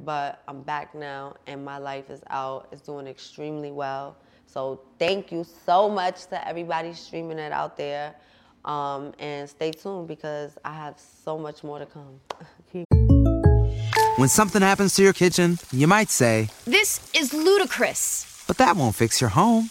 But 0.04 0.42
I'm 0.49 0.62
back 0.62 0.95
now 0.95 1.37
and 1.47 1.64
my 1.64 1.78
life 1.78 2.11
is 2.11 2.23
out. 2.30 2.68
It's 2.73 2.80
doing 2.83 3.07
extremely 3.07 3.71
well. 3.71 4.16
So 4.47 4.80
thank 4.99 5.30
you 5.30 5.45
so 5.66 5.88
much 5.88 6.26
to 6.28 6.49
everybody 6.49 6.95
streaming 6.95 7.38
it 7.38 7.52
out 7.52 7.76
there. 7.76 8.14
Um, 8.64 9.12
and 9.21 9.49
stay 9.49 9.71
tuned 9.71 10.09
because 10.09 10.59
I 10.64 10.75
have 10.75 10.99
so 10.99 11.38
much 11.38 11.62
more 11.62 11.78
to 11.78 11.87
come. 11.87 12.21
When 14.16 14.28
something 14.28 14.62
happens 14.62 14.95
to 14.97 15.02
your 15.04 15.12
kitchen, 15.12 15.59
you 15.71 15.87
might 15.87 16.11
say, 16.11 16.49
This 16.64 17.09
is 17.14 17.33
ludicrous. 17.33 18.42
but 18.49 18.57
that 18.59 18.75
won't 18.76 18.97
fix 18.97 19.21
your 19.21 19.30
home. 19.30 19.71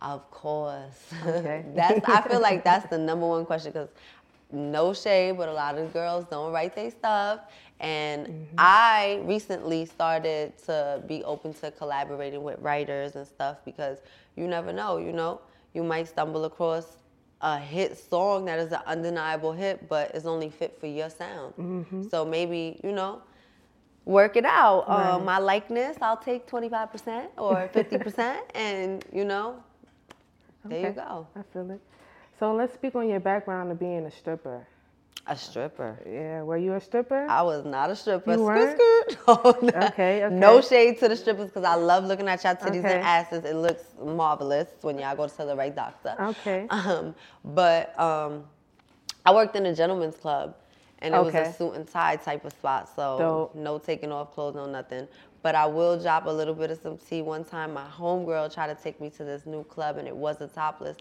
Of 0.00 0.30
course. 0.30 1.12
Okay. 1.24 1.64
that's 1.74 2.00
I 2.04 2.20
feel 2.22 2.40
like 2.40 2.64
that's 2.64 2.86
the 2.88 2.98
number 3.10 3.26
one 3.26 3.44
question 3.46 3.72
because 3.72 3.88
no 4.50 4.92
shade, 4.94 5.36
but 5.36 5.48
a 5.48 5.52
lot 5.52 5.76
of 5.76 5.92
girls 5.92 6.24
don't 6.30 6.52
write 6.52 6.74
their 6.74 6.90
stuff. 6.90 7.40
And 7.80 8.26
Mm-hmm. 8.26 8.54
I 8.58 9.20
recently 9.24 9.84
started 9.86 10.56
to 10.66 11.02
be 11.06 11.22
open 11.24 11.52
to 11.54 11.70
collaborating 11.70 12.42
with 12.42 12.58
writers 12.60 13.14
and 13.16 13.26
stuff 13.26 13.58
because 13.64 13.98
you 14.36 14.46
never 14.48 14.72
know, 14.72 14.98
you 14.98 15.12
know, 15.12 15.40
you 15.74 15.82
might 15.82 16.08
stumble 16.08 16.44
across 16.44 16.98
a 17.40 17.58
hit 17.58 17.96
song 17.96 18.44
that 18.46 18.58
is 18.58 18.72
an 18.72 18.80
undeniable 18.86 19.52
hit, 19.52 19.88
but 19.88 20.10
it's 20.14 20.26
only 20.26 20.50
fit 20.50 20.78
for 20.80 20.86
your 20.86 21.08
sound. 21.10 21.54
Mm-hmm. 21.58 22.08
So 22.08 22.24
maybe, 22.24 22.80
you 22.82 22.92
know, 22.92 23.22
work 24.04 24.36
it 24.36 24.44
out. 24.44 24.80
Uh, 24.88 25.16
Right. 25.18 25.24
my 25.24 25.38
likeness, 25.38 25.96
I'll 26.00 26.16
take 26.16 26.46
25% 26.46 27.28
or 27.38 27.68
50%, 27.72 28.36
and, 28.54 29.04
you 29.12 29.24
know, 29.24 29.62
there 30.68 30.88
you 30.90 30.94
go. 30.94 31.26
I 31.36 31.42
feel 31.52 31.70
it. 31.70 31.80
So 32.38 32.54
let's 32.54 32.74
speak 32.74 32.94
on 32.94 33.08
your 33.08 33.20
background 33.20 33.70
of 33.72 33.78
being 33.78 34.04
a 34.06 34.10
stripper. 34.10 34.66
A 35.26 35.36
stripper. 35.36 35.98
Yeah, 36.06 36.42
were 36.42 36.56
you 36.56 36.72
a 36.74 36.80
stripper? 36.80 37.26
I 37.28 37.42
was 37.42 37.64
not 37.64 37.90
a 37.90 37.96
stripper. 37.96 38.32
You 38.32 38.42
weren't? 38.44 38.78
no. 39.28 39.36
Okay, 39.88 40.24
okay. 40.24 40.34
No 40.34 40.60
shade 40.62 40.98
to 41.00 41.08
the 41.08 41.16
strippers 41.16 41.48
because 41.48 41.64
I 41.64 41.74
love 41.74 42.04
looking 42.04 42.28
at 42.28 42.42
y'all 42.44 42.54
titties 42.54 42.78
Okay. 42.78 42.94
and 42.94 43.02
asses. 43.04 43.44
It 43.44 43.56
looks 43.56 43.82
marvelous 44.02 44.68
when 44.80 44.98
y'all 44.98 45.14
go 45.16 45.28
to 45.28 45.44
the 45.44 45.54
right 45.56 45.74
doctor. 45.74 46.14
Okay. 46.18 46.66
Um, 46.70 47.14
but 47.44 47.98
um, 48.00 48.44
I 49.26 49.34
worked 49.34 49.54
in 49.56 49.66
a 49.66 49.74
gentleman's 49.74 50.16
club, 50.16 50.54
and 51.00 51.14
it 51.14 51.18
was 51.22 51.34
a 51.34 51.52
suit 51.52 51.72
and 51.74 51.86
tie 51.86 52.16
type 52.16 52.44
of 52.46 52.52
spot. 52.52 52.88
So 52.96 53.18
Dope. 53.18 53.54
no 53.54 53.78
taking 53.78 54.10
off 54.12 54.32
clothes, 54.32 54.54
no 54.54 54.64
nothing. 54.66 55.06
But 55.42 55.54
I 55.54 55.66
will 55.66 56.00
drop 56.00 56.26
a 56.26 56.30
little 56.30 56.54
bit 56.54 56.70
of 56.70 56.78
some 56.78 56.98
tea. 56.98 57.22
One 57.22 57.44
time, 57.44 57.72
my 57.74 57.86
homegirl 57.86 58.52
tried 58.52 58.76
to 58.76 58.82
take 58.82 59.00
me 59.00 59.10
to 59.10 59.24
this 59.24 59.46
new 59.46 59.64
club, 59.64 59.96
and 59.98 60.08
it 60.08 60.16
was 60.16 60.40
a 60.40 60.48
topless, 60.48 60.96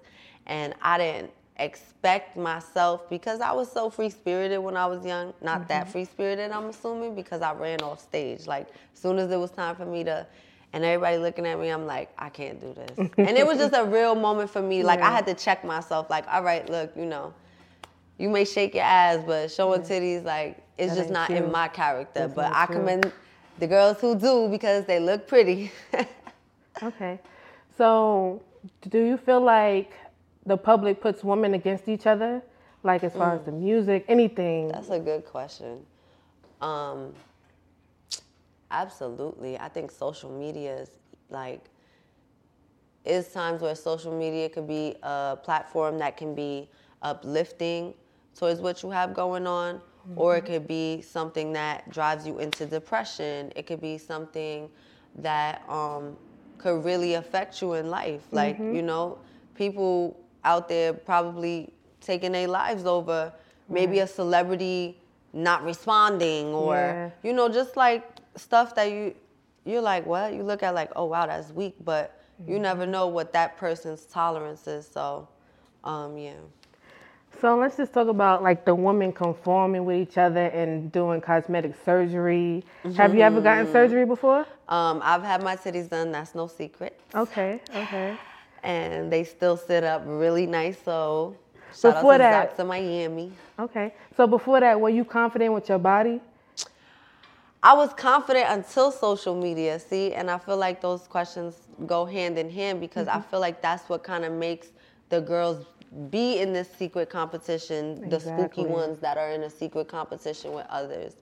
and 0.46 0.74
I 0.82 0.98
didn't 0.98 1.32
expect 1.60 2.38
myself 2.38 3.10
because 3.10 3.41
I 3.41 3.51
was 3.51 3.72
so 3.72 3.89
free 3.89 4.12
spirited 4.12 4.60
when 4.60 4.77
I 4.77 4.86
was 4.86 5.03
young. 5.06 5.34
Not 5.41 5.62
Mm-hmm. 5.62 5.67
that 5.70 5.89
free 5.89 6.06
spirited, 6.06 6.51
I'm 6.51 6.65
assuming, 6.70 7.15
because 7.15 7.41
I 7.41 7.53
ran 7.53 7.82
off 7.82 8.00
stage. 8.00 8.46
Like 8.48 8.67
as 8.94 9.00
soon 9.01 9.17
as 9.17 9.32
it 9.32 9.38
was 9.38 9.51
time 9.51 9.75
for 9.75 9.86
me 9.86 10.03
to. 10.06 10.27
And 10.74 10.84
everybody 10.84 11.17
looking 11.17 11.48
at 11.48 11.58
me, 11.60 11.70
I'm 11.70 11.88
like, 11.88 12.12
I 12.20 12.29
can't 12.29 12.60
do 12.60 12.74
this. 12.74 12.98
and 13.17 13.38
it 13.38 13.48
was 13.48 13.58
just 13.58 13.74
a 13.74 13.86
real 13.86 14.13
moment 14.15 14.50
for 14.51 14.62
me. 14.62 14.84
Like 14.84 15.01
I 15.01 15.10
had 15.10 15.25
to 15.27 15.34
check 15.34 15.63
myself. 15.63 16.10
Like, 16.10 16.25
all 16.32 16.44
right, 16.44 16.70
look, 16.70 16.91
you 16.96 17.06
know, 17.06 17.34
you 18.20 18.29
may 18.29 18.46
shake 18.46 18.75
your 18.75 18.84
ass, 18.84 19.24
but 19.25 19.50
showing 19.50 19.82
titties, 19.82 20.24
like, 20.24 20.62
it's 20.77 20.94
That 20.94 21.00
just 21.00 21.10
not 21.12 21.29
you. 21.32 21.38
in 21.38 21.51
my 21.51 21.70
character. 21.70 22.20
That's 22.22 22.34
but 22.34 22.51
I 22.53 22.65
commend 22.67 23.12
the 23.60 23.68
girls 23.68 24.00
who 24.00 24.18
do 24.18 24.50
because 24.50 24.86
they 24.86 25.00
look 25.00 25.28
pretty. 25.28 25.72
Okay. 26.84 27.20
So 27.78 28.42
do 28.90 29.00
you 29.00 29.18
feel 29.18 29.42
like 29.42 29.92
the 30.46 30.58
public 30.58 31.02
puts 31.02 31.24
women 31.24 31.54
against 31.54 31.88
each 31.88 32.08
other? 32.08 32.42
Like 32.84 33.04
as 33.04 33.14
far 33.14 33.36
as 33.36 33.44
the 33.44 33.52
music, 33.52 34.06
anything? 34.08 34.70
Mm. 34.70 34.74
That's 34.74 34.90
a 34.90 35.00
good 35.00 35.26
question. 35.26 35.86
Um, 36.62 37.14
absolutely. 38.72 39.58
I 39.58 39.68
think 39.70 39.92
social 39.92 40.30
media 40.30 40.78
is 40.78 40.90
like, 41.30 41.62
is 43.04 43.32
times 43.32 43.62
where 43.62 43.76
social 43.76 44.18
media 44.18 44.50
could 44.50 44.68
be 44.68 44.96
a 45.04 45.38
platform 45.42 45.98
that 46.00 46.18
can 46.18 46.36
be 46.36 46.70
uplifting 47.02 47.94
towards 48.36 48.60
what 48.60 48.84
you 48.84 48.92
have 48.92 49.14
going 49.14 49.48
on, 49.48 49.82
or 50.16 50.38
it 50.38 50.46
could 50.46 50.68
be 50.68 51.02
something 51.02 51.54
that 51.54 51.90
drives 51.90 52.26
you 52.26 52.40
into 52.40 52.66
depression. 52.66 53.52
It 53.56 53.68
could 53.68 53.82
be 53.82 53.98
something 53.98 54.70
that 55.16 55.68
um, 55.70 56.16
could 56.58 56.84
really 56.86 57.16
affect 57.16 57.62
you 57.62 57.74
in 57.74 57.90
life. 57.90 58.24
Like, 58.32 58.58
you 58.60 58.82
know, 58.82 59.18
people 59.56 60.18
out 60.44 60.70
there 60.70 60.94
probably 60.94 61.74
taking 62.02 62.32
their 62.32 62.48
lives 62.48 62.86
over. 62.86 63.34
Maybe 63.70 64.00
a 64.00 64.08
celebrity 64.08 64.98
not 65.34 65.64
responding 65.66 66.48
or 66.54 66.76
Yeah. 66.76 67.10
you 67.22 67.34
know 67.34 67.50
just 67.50 67.76
like 67.76 68.04
stuff 68.38 68.74
that 68.76 68.86
you 68.90 69.14
you're 69.66 69.82
like 69.82 70.06
what? 70.06 70.34
You 70.34 70.44
look 70.44 70.64
at 70.64 70.74
like 70.74 70.90
oh 70.96 71.06
wow 71.06 71.26
that's 71.28 71.52
weak 71.52 71.76
but 71.84 72.18
you 72.48 72.60
never 72.60 72.86
know 72.86 73.08
what 73.08 73.34
that 73.34 73.58
person's 73.58 74.06
tolerance 74.06 74.68
is. 74.68 74.88
So 74.88 75.28
um 75.84 76.18
yeah 76.18 76.34
So 77.41 77.55
let's 77.57 77.77
just 77.77 77.93
talk 77.93 78.07
about 78.07 78.41
like 78.41 78.65
the 78.65 78.74
women 78.74 79.12
conforming 79.13 79.86
with 79.86 79.98
each 79.98 80.17
other 80.17 80.46
and 80.48 80.91
doing 80.91 81.22
cosmetic 81.22 81.75
surgery. 81.86 82.63
Have 82.96 83.13
you 83.13 83.22
ever 83.22 83.41
gotten 83.41 83.72
surgery 83.72 84.05
before? 84.05 84.46
um 84.69 85.00
i've 85.01 85.24
had 85.24 85.41
my 85.41 85.55
titties 85.55 85.89
done 85.89 86.12
that's 86.12 86.36
no 86.36 86.46
secret 86.46 87.00
Okay, 87.15 87.62
okay. 87.74 88.17
and 88.63 89.10
they 89.10 89.24
still 89.24 89.55
sit 89.55 89.81
up 89.86 90.01
really 90.05 90.46
nice 90.46 90.77
so 90.84 91.38
shout 91.74 91.93
Before 91.96 92.13
out 92.13 92.17
to 92.17 92.24
that- 92.24 92.57
Dr. 92.57 92.65
Miami 92.67 93.31
Okay. 93.60 93.93
So 94.17 94.27
before 94.27 94.60
that, 94.60 94.79
were 94.79 94.89
you 94.89 95.05
confident 95.05 95.53
with 95.53 95.69
your 95.69 95.79
body? 95.79 96.19
I 97.63 97.74
was 97.74 97.91
confident 97.93 98.46
until 98.50 98.91
social 98.91 99.36
media, 99.36 99.79
see, 99.79 100.13
and 100.13 100.29
I 100.29 100.38
feel 100.38 100.57
like 100.57 100.79
those 100.81 101.07
questions 101.07 101.55
go 101.88 102.05
hand 102.05 102.38
in 102.38 102.50
hand 102.50 102.79
because 102.79 103.07
I 103.07 103.19
feel 103.22 103.39
like 103.39 103.62
that's 103.62 103.88
what 103.89 104.03
kind 104.03 104.25
of 104.25 104.31
makes 104.34 104.67
the 105.10 105.22
girls 105.22 105.65
be 106.10 106.39
in 106.39 106.53
this 106.53 106.70
secret 106.77 107.10
competition, 107.10 108.10
the 108.10 108.20
spooky 108.20 108.65
ones 108.65 109.00
that 109.00 109.17
are 109.17 109.32
in 109.32 109.44
a 109.44 109.50
secret 109.50 109.88
competition 109.88 110.53
with 110.53 110.65
others. 110.70 111.15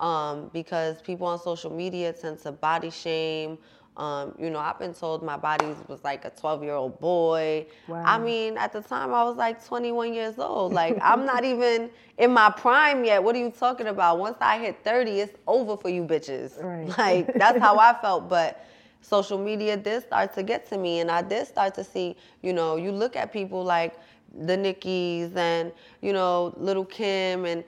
Um, 0.00 0.50
because 0.52 1.02
people 1.02 1.26
on 1.26 1.40
social 1.40 1.70
media 1.70 2.12
tend 2.12 2.38
to 2.40 2.52
body 2.52 2.90
shame. 2.90 3.58
Um, 3.96 4.32
you 4.38 4.48
know, 4.48 4.60
I've 4.60 4.78
been 4.78 4.94
told 4.94 5.24
my 5.24 5.36
body 5.36 5.66
was 5.88 6.04
like 6.04 6.24
a 6.24 6.30
12 6.30 6.62
year 6.62 6.74
old 6.74 7.00
boy. 7.00 7.66
Wow. 7.88 8.04
I 8.06 8.18
mean, 8.18 8.56
at 8.56 8.72
the 8.72 8.80
time 8.80 9.12
I 9.12 9.24
was 9.24 9.36
like 9.36 9.64
21 9.64 10.14
years 10.14 10.38
old. 10.38 10.72
Like, 10.72 10.96
I'm 11.02 11.26
not 11.26 11.44
even 11.44 11.90
in 12.16 12.32
my 12.32 12.48
prime 12.50 13.04
yet. 13.04 13.22
What 13.24 13.34
are 13.34 13.40
you 13.40 13.50
talking 13.50 13.88
about? 13.88 14.20
Once 14.20 14.36
I 14.40 14.58
hit 14.58 14.84
30, 14.84 15.10
it's 15.20 15.36
over 15.48 15.76
for 15.76 15.88
you 15.88 16.04
bitches. 16.04 16.62
Right. 16.62 16.96
Like, 16.96 17.34
that's 17.34 17.58
how 17.58 17.76
I 17.80 17.94
felt. 18.00 18.28
But 18.28 18.64
social 19.00 19.38
media 19.38 19.76
did 19.76 20.02
start 20.02 20.32
to 20.34 20.42
get 20.42 20.68
to 20.70 20.78
me, 20.78 21.00
and 21.00 21.10
I 21.10 21.22
did 21.22 21.46
start 21.46 21.74
to 21.74 21.84
see, 21.84 22.16
you 22.42 22.52
know, 22.52 22.76
you 22.76 22.90
look 22.92 23.16
at 23.16 23.32
people 23.32 23.62
like 23.64 23.94
the 24.36 24.56
Nickies 24.56 25.34
and, 25.36 25.72
you 26.02 26.12
know, 26.12 26.54
Lil' 26.56 26.84
Kim, 26.84 27.44
and 27.44 27.64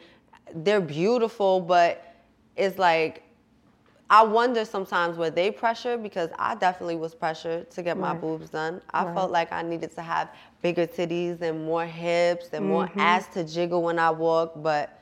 they're 0.54 0.80
beautiful, 0.80 1.60
but 1.60 2.02
it's 2.56 2.78
like, 2.78 3.22
I 4.10 4.24
wonder 4.24 4.64
sometimes 4.64 5.16
were 5.16 5.30
they 5.30 5.50
pressured 5.50 6.02
because 6.02 6.30
I 6.38 6.54
definitely 6.56 6.96
was 6.96 7.14
pressured 7.14 7.70
to 7.70 7.82
get 7.82 7.98
my 7.98 8.12
Right. 8.12 8.14
boobs 8.14 8.50
done. 8.50 8.80
I 8.92 9.04
Right. 9.04 9.04
felt 9.04 9.30
like 9.30 9.52
I 9.52 9.62
needed 9.62 9.92
to 9.96 10.02
have 10.02 10.30
bigger 10.62 10.86
titties 10.86 11.40
and 11.42 11.64
more 11.64 11.86
hips 11.86 12.50
and 12.52 12.66
more 12.66 12.90
Mhm. 12.90 12.98
ass 12.98 13.28
to 13.34 13.44
jiggle 13.44 13.82
when 13.82 13.98
I 13.98 14.10
walk. 14.10 14.52
But 14.56 14.98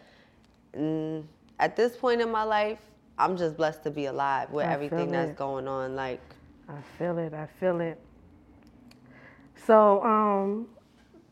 mm, 0.77 1.25
at 1.59 1.77
this 1.77 1.97
point 1.97 2.21
in 2.21 2.31
my 2.31 2.45
life, 2.45 2.79
I'm 3.19 3.37
just 3.37 3.57
blessed 3.57 3.83
to 3.83 3.91
be 3.91 4.07
alive 4.07 4.51
with 4.51 4.67
I 4.67 4.73
everything 4.73 5.11
that's 5.11 5.37
going 5.37 5.67
on. 5.67 5.97
Like, 5.97 6.21
I 6.69 6.81
feel 6.97 7.19
it. 7.19 7.35
I 7.35 7.47
feel 7.59 7.81
it. 7.81 8.01
So, 9.67 10.03
um, 10.05 10.69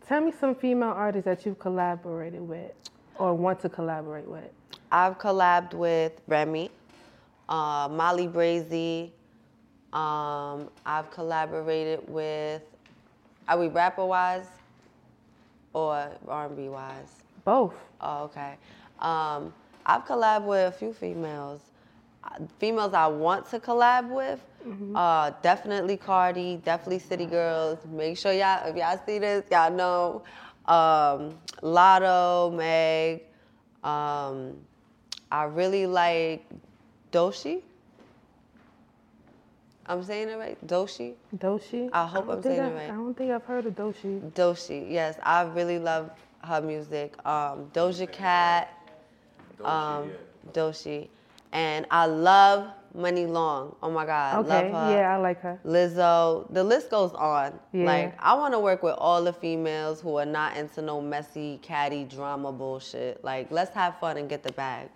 tell 0.07 0.21
me 0.21 0.33
some 0.38 0.55
female 0.55 0.90
artists 0.90 1.26
that 1.26 1.47
you've 1.47 1.59
collaborated 1.59 2.40
with 2.40 2.73
or 3.19 3.35
want 3.35 3.61
to 3.61 3.69
collaborate 3.69 4.26
with. 4.26 4.50
I've 4.90 5.19
collabed 5.19 5.75
with 5.75 6.21
Remy, 6.26 6.71
uh, 7.49 7.88
Molly 7.90 8.26
Brazy. 8.26 9.11
Um, 9.93 10.69
I've 10.85 11.11
collaborated 11.11 12.00
with. 12.09 12.62
Are 13.49 13.59
we 13.59 13.69
rapper 13.69 14.05
wise 14.05 14.49
or 15.73 16.11
R&B 16.26 16.69
wise? 16.69 17.23
Both. 17.45 17.75
Oh, 18.00 18.25
okay. 18.25 18.57
Um, 18.99 19.55
I've 19.85 20.05
collabed 20.05 20.45
with 20.45 20.75
a 20.75 20.76
few 20.76 20.93
females. 20.93 21.61
Females 22.59 22.95
I 22.95 23.07
want 23.07 23.49
to 23.50 23.59
collab 23.61 24.09
with, 24.11 24.40
uh, 24.95 25.31
definitely 25.43 25.97
Cardi, 25.97 26.61
definitely 26.64 26.99
City 26.99 27.26
Girls. 27.26 27.78
Make 27.87 28.16
sure 28.19 28.33
y'all, 28.33 28.66
if 28.69 28.76
y'all 28.76 29.00
see 29.07 29.19
this, 29.19 29.45
y'all 29.50 29.71
know. 29.73 30.23
Um, 30.66 31.38
Lotto, 31.62 32.50
Meg. 32.50 33.23
Um, 33.85 34.57
I 35.31 35.45
really 35.45 35.87
like 35.87 36.45
Doechii. 37.12 37.62
I'm 39.88 40.02
saying 40.02 40.28
it 40.28 40.37
right? 40.37 40.66
Doechii? 40.66 41.14
Doechii? 41.38 41.90
I 41.93 42.07
hope 42.07 42.26
don't 42.26 42.37
I'm 42.38 42.43
saying 42.43 42.61
I- 42.61 42.69
it 42.69 42.75
right. 42.75 42.90
I 42.90 42.95
don't 42.95 43.14
think 43.16 43.31
I've 43.31 43.45
heard 43.45 43.66
of 43.66 43.75
Doechii. 43.76 44.33
Doechii, 44.33 44.90
yes, 44.90 45.16
I 45.23 45.43
really 45.43 45.78
love 45.78 46.11
her 46.43 46.61
music. 46.61 47.14
Um, 47.25 47.71
Doja 47.73 48.11
Cat, 48.11 48.69
um, 49.64 50.11
Doechii, 50.52 51.09
and 51.52 51.86
I 51.90 52.06
love 52.06 52.68
Money 52.94 53.26
Long. 53.26 53.76
Oh 53.82 53.90
my 53.90 54.06
God, 54.06 54.46
Okay, 54.46 54.70
love 54.72 54.88
her. 54.90 54.96
yeah, 54.96 55.14
I 55.14 55.16
like 55.18 55.40
her. 55.42 55.60
Lizzo, 55.66 56.52
the 56.52 56.64
list 56.64 56.90
goes 56.90 57.12
on. 57.12 57.58
Yeah. 57.72 57.84
Like 57.84 58.14
I 58.18 58.34
want 58.34 58.54
to 58.54 58.58
work 58.58 58.82
with 58.82 58.94
all 58.96 59.22
the 59.22 59.32
females 59.32 60.00
who 60.00 60.16
are 60.16 60.24
not 60.26 60.56
into 60.56 60.80
no 60.82 61.00
messy, 61.00 61.58
catty 61.62 62.04
drama 62.04 62.52
bullshit. 62.52 63.22
Like 63.22 63.50
let's 63.50 63.74
have 63.74 63.98
fun 64.00 64.16
and 64.16 64.28
get 64.28 64.42
the 64.42 64.52
bag. 64.52 64.88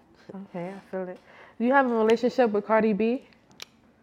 Okay, 0.48 0.68
I 0.74 0.90
feel 0.90 1.08
it. 1.08 1.18
Do 1.58 1.66
you 1.66 1.72
have 1.72 1.90
a 1.90 1.94
relationship 1.94 2.50
with 2.52 2.66
Cardi 2.66 2.92
B? 2.94 3.26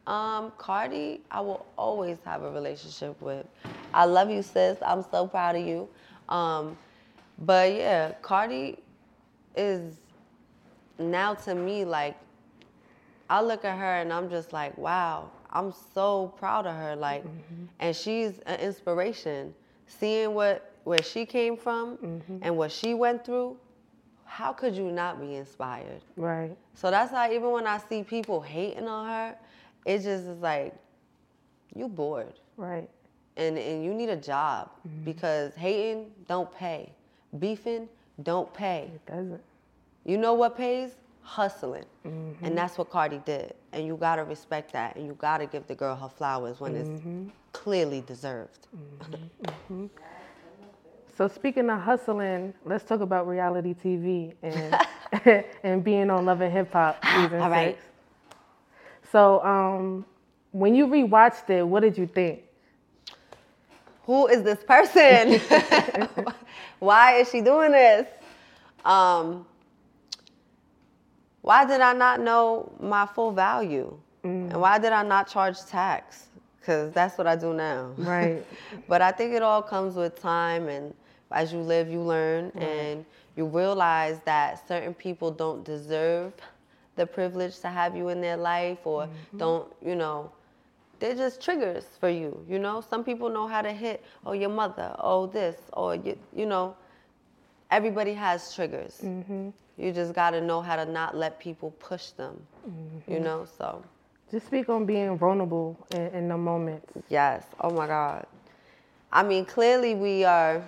Um, 0.06 0.52
Cardi, 0.58 1.22
I 1.32 1.42
will 1.42 1.66
always 1.78 2.18
have 2.24 2.44
a 2.44 2.52
relationship 2.52 3.20
with. 3.22 3.46
I 3.94 4.06
love 4.06 4.30
you, 4.30 4.42
sis. 4.42 4.78
I'm 4.86 5.04
so 5.12 5.28
proud 5.28 5.56
of 5.56 5.66
you. 5.66 5.90
Um, 6.30 6.78
but 7.40 7.74
yeah, 7.74 8.14
Cardi 8.22 8.78
is 9.56 9.96
now 11.00 11.34
to 11.34 11.56
me 11.56 11.84
like 11.84 12.16
I 13.30 13.42
look 13.42 13.66
at 13.66 13.78
her 13.78 13.96
and 13.98 14.12
I'm 14.12 14.30
just 14.30 14.54
like, 14.54 14.78
wow, 14.78 15.30
I'm 15.52 15.74
so 15.94 16.34
proud 16.38 16.66
of 16.66 16.76
her. 16.76 16.96
Like, 16.96 17.24
mm-hmm. 17.24 17.66
and 17.80 17.96
she's 17.96 18.40
an 18.40 18.60
inspiration. 18.60 19.54
Seeing 19.88 20.34
what 20.34 20.74
where 20.84 21.02
she 21.04 21.26
came 21.26 21.58
from 21.58 21.98
mm-hmm. 21.98 22.38
and 22.42 22.56
what 22.56 22.72
she 22.72 22.94
went 22.94 23.26
through, 23.26 23.58
how 24.26 24.54
could 24.54 24.76
you 24.76 24.92
not 24.92 25.20
be 25.20 25.36
inspired? 25.36 26.02
Right. 26.16 26.56
So 26.76 26.92
that's 26.92 27.12
why 27.12 27.34
even 27.34 27.52
when 27.52 27.68
I 27.68 27.78
see 27.78 28.04
people 28.04 28.42
hating 28.42 28.88
on 28.88 29.08
her, 29.08 29.36
it 29.86 29.98
just 29.98 30.26
is 30.26 30.40
like, 30.40 30.74
you 31.76 31.88
bored. 31.88 32.34
Right. 32.56 32.90
And 33.36 33.58
and 33.58 33.84
you 33.84 33.94
need 33.94 34.10
a 34.10 34.16
job 34.16 34.72
mm-hmm. 34.88 35.04
because 35.04 35.54
hating 35.56 36.12
don't 36.28 36.52
pay. 36.54 36.92
Beefing 37.40 37.88
don't 38.24 38.52
pay. 38.54 38.90
It 38.96 39.06
doesn't. 39.06 39.42
You 40.06 40.18
know 40.18 40.34
what 40.34 40.58
pays? 40.58 40.96
Hustling. 41.28 41.86
And 42.42 42.58
that's 42.58 42.78
what 42.78 42.90
Cardi 42.90 43.22
did. 43.26 43.54
And 43.74 43.86
you 43.86 43.98
gotta 43.98 44.24
respect 44.24 44.72
that. 44.74 44.96
And 44.96 45.06
you 45.06 45.14
gotta 45.14 45.46
give 45.46 45.68
the 45.68 45.76
girl 45.76 45.96
her 45.96 46.08
flowers 46.08 46.60
when 46.62 46.76
it's 46.76 47.02
clearly 47.52 48.02
deserved. 48.02 48.68
Mhm. 49.70 49.90
So 51.18 51.28
speaking 51.28 51.70
of 51.70 51.82
hustling, 51.82 52.54
let's 52.64 52.84
talk 52.86 53.02
about 53.02 53.28
reality 53.28 53.74
TV 53.74 54.34
and 54.42 54.80
and 55.64 55.84
being 55.84 56.10
on 56.10 56.26
Love 56.26 56.42
and 56.42 56.52
Hip 56.54 56.72
Hop 56.74 57.04
season 57.04 57.42
All 57.42 57.50
right. 57.50 57.76
six. 57.76 57.86
So 59.12 59.44
um, 59.44 60.06
when 60.52 60.76
you 60.76 60.88
rewatched 60.88 61.50
it, 61.50 61.64
what 61.68 61.82
did 61.82 61.98
you 61.98 62.08
think? 62.08 62.44
who 64.04 64.28
is 64.28 64.42
this 64.44 64.64
person? 64.64 65.42
why 66.80 67.16
is 67.16 67.30
she 67.30 67.42
doing 67.42 67.74
this? 67.74 68.08
Um, 68.86 69.46
why 71.48 71.64
did 71.64 71.80
I 71.80 71.94
not 71.94 72.20
know 72.20 72.70
my 72.78 73.06
full 73.06 73.32
value? 73.32 73.98
And 74.52 74.60
why 74.60 74.80
did 74.80 74.92
I 74.92 75.02
not 75.04 75.30
charge 75.30 75.64
tax? 75.66 76.28
Because 76.60 76.92
that's 76.92 77.18
what 77.18 77.26
I 77.26 77.38
do 77.38 77.54
now. 77.54 77.94
Right. 77.96 78.46
but 78.90 79.02
I 79.02 79.14
think 79.14 79.34
it 79.34 79.42
all 79.42 79.62
comes 79.62 79.96
with 79.96 80.20
time, 80.20 80.68
and 80.68 80.94
as 81.32 81.54
you 81.54 81.60
live, 81.60 81.90
you 81.90 82.02
learn, 82.02 82.52
and 82.56 83.06
you 83.38 83.46
realize 83.46 84.20
that 84.26 84.68
certain 84.68 84.94
people 84.94 85.32
don't 85.32 85.64
deserve 85.64 86.34
the 86.98 87.06
privilege 87.06 87.60
to 87.60 87.70
have 87.70 87.96
you 87.96 88.10
in 88.10 88.20
their 88.20 88.36
life, 88.36 88.80
or 88.86 89.08
don't, 89.38 89.72
you 89.82 89.96
know, 89.96 90.30
they're 91.00 91.16
just 91.16 91.42
triggers 91.42 91.86
for 91.98 92.10
you. 92.10 92.44
You 92.50 92.60
know, 92.60 92.82
some 92.82 93.06
people 93.06 93.30
know 93.30 93.48
how 93.48 93.62
to 93.62 93.72
hit, 93.72 94.04
oh, 94.26 94.34
your 94.34 94.50
mother, 94.50 94.94
oh, 95.00 95.28
this, 95.28 95.56
or 95.72 95.96
you, 95.96 96.18
you 96.36 96.46
know, 96.46 96.76
everybody 97.72 98.14
has 98.14 98.54
triggers. 98.54 99.00
Mm-hmm. 99.02 99.52
You 99.78 99.92
just 99.92 100.14
got 100.14 100.32
to 100.32 100.42
know 100.42 100.62
how 100.62 100.76
to 100.76 100.86
not 100.86 101.16
let 101.16 101.40
people 101.40 101.72
push 101.80 102.10
them. 102.12 102.46
You 103.08 103.20
Mhm. 103.20 103.24
know, 103.24 103.46
so 103.46 103.84
Just 104.30 104.48
speak 104.48 104.68
on 104.68 104.86
being 104.86 105.18
vulnerable 105.18 105.78
in, 105.92 106.08
in 106.08 106.28
the 106.28 106.38
moments. 106.38 106.92
yes. 107.10 107.46
Oh 107.62 107.70
my 107.72 107.88
God. 107.88 108.26
I 109.12 109.24
mean, 109.24 109.46
clearly 109.46 109.96
we 109.96 110.26
are, 110.26 110.62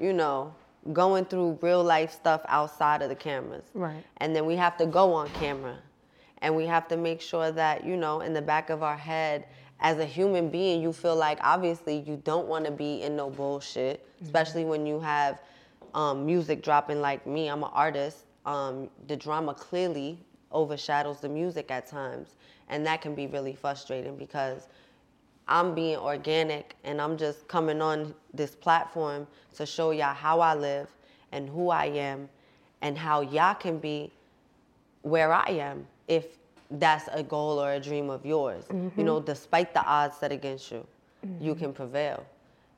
you 0.00 0.12
know, 0.12 0.52
going 0.92 1.24
through 1.24 1.58
real 1.62 1.84
life 1.84 2.10
stuff 2.10 2.40
outside 2.48 3.02
of 3.02 3.08
the 3.08 3.14
cameras. 3.14 3.64
Right. 3.74 4.02
And 4.16 4.34
then 4.34 4.46
we 4.46 4.56
have 4.56 4.76
to 4.78 4.86
go 4.86 5.12
on 5.14 5.28
camera. 5.30 5.78
And 6.38 6.56
we 6.56 6.66
have 6.66 6.88
to 6.88 6.96
make 6.96 7.20
sure 7.20 7.52
that, 7.52 7.84
you 7.84 7.96
know, 7.96 8.20
in 8.20 8.32
the 8.34 8.42
back 8.42 8.68
of 8.68 8.82
our 8.82 8.96
head, 8.96 9.46
as 9.80 9.98
a 9.98 10.04
human 10.04 10.48
being, 10.50 10.82
you 10.82 10.92
feel 10.92 11.14
like 11.16 11.38
obviously 11.42 11.98
you 12.00 12.16
don't 12.24 12.48
want 12.48 12.64
to 12.64 12.70
be 12.72 13.02
in 13.02 13.14
no 13.16 13.30
bullshit, 13.30 14.04
especially 14.22 14.64
when 14.64 14.86
you 14.86 14.98
have 15.00 15.40
um, 15.94 16.26
music 16.26 16.62
dropping 16.62 17.00
like 17.00 17.26
me. 17.26 17.48
I'm 17.48 17.62
an 17.62 17.70
artist. 17.72 18.26
Um, 18.46 18.90
the 19.08 19.16
drama 19.16 19.54
clearly 19.54 20.18
overshadows 20.52 21.20
the 21.20 21.28
music 21.28 21.70
at 21.70 21.86
times. 21.86 22.36
And 22.68 22.86
that 22.86 23.02
can 23.02 23.14
be 23.14 23.26
really 23.26 23.54
frustrating 23.54 24.16
because 24.16 24.68
I'm 25.48 25.74
being 25.74 25.96
organic 25.96 26.76
and 26.84 27.00
I'm 27.00 27.16
just 27.18 27.46
coming 27.48 27.82
on 27.82 28.14
this 28.32 28.54
platform 28.54 29.26
to 29.56 29.66
show 29.66 29.90
y'all 29.90 30.14
how 30.14 30.40
I 30.40 30.54
live 30.54 30.88
and 31.32 31.48
who 31.48 31.68
I 31.70 31.86
am 31.86 32.28
and 32.80 32.96
how 32.96 33.20
y'all 33.20 33.54
can 33.54 33.78
be 33.78 34.10
where 35.02 35.32
I 35.32 35.48
am 35.50 35.86
if 36.08 36.38
that's 36.70 37.08
a 37.12 37.22
goal 37.22 37.60
or 37.60 37.72
a 37.74 37.80
dream 37.80 38.08
of 38.08 38.24
yours. 38.24 38.64
You 38.70 38.76
Mhm. 38.76 39.04
know, 39.04 39.20
despite 39.20 39.74
the 39.74 39.84
odds 39.84 40.16
set 40.16 40.32
against 40.32 40.70
you, 40.70 40.86
you 41.40 41.54
Mhm. 41.54 41.58
can 41.58 41.72
prevail. 41.74 42.24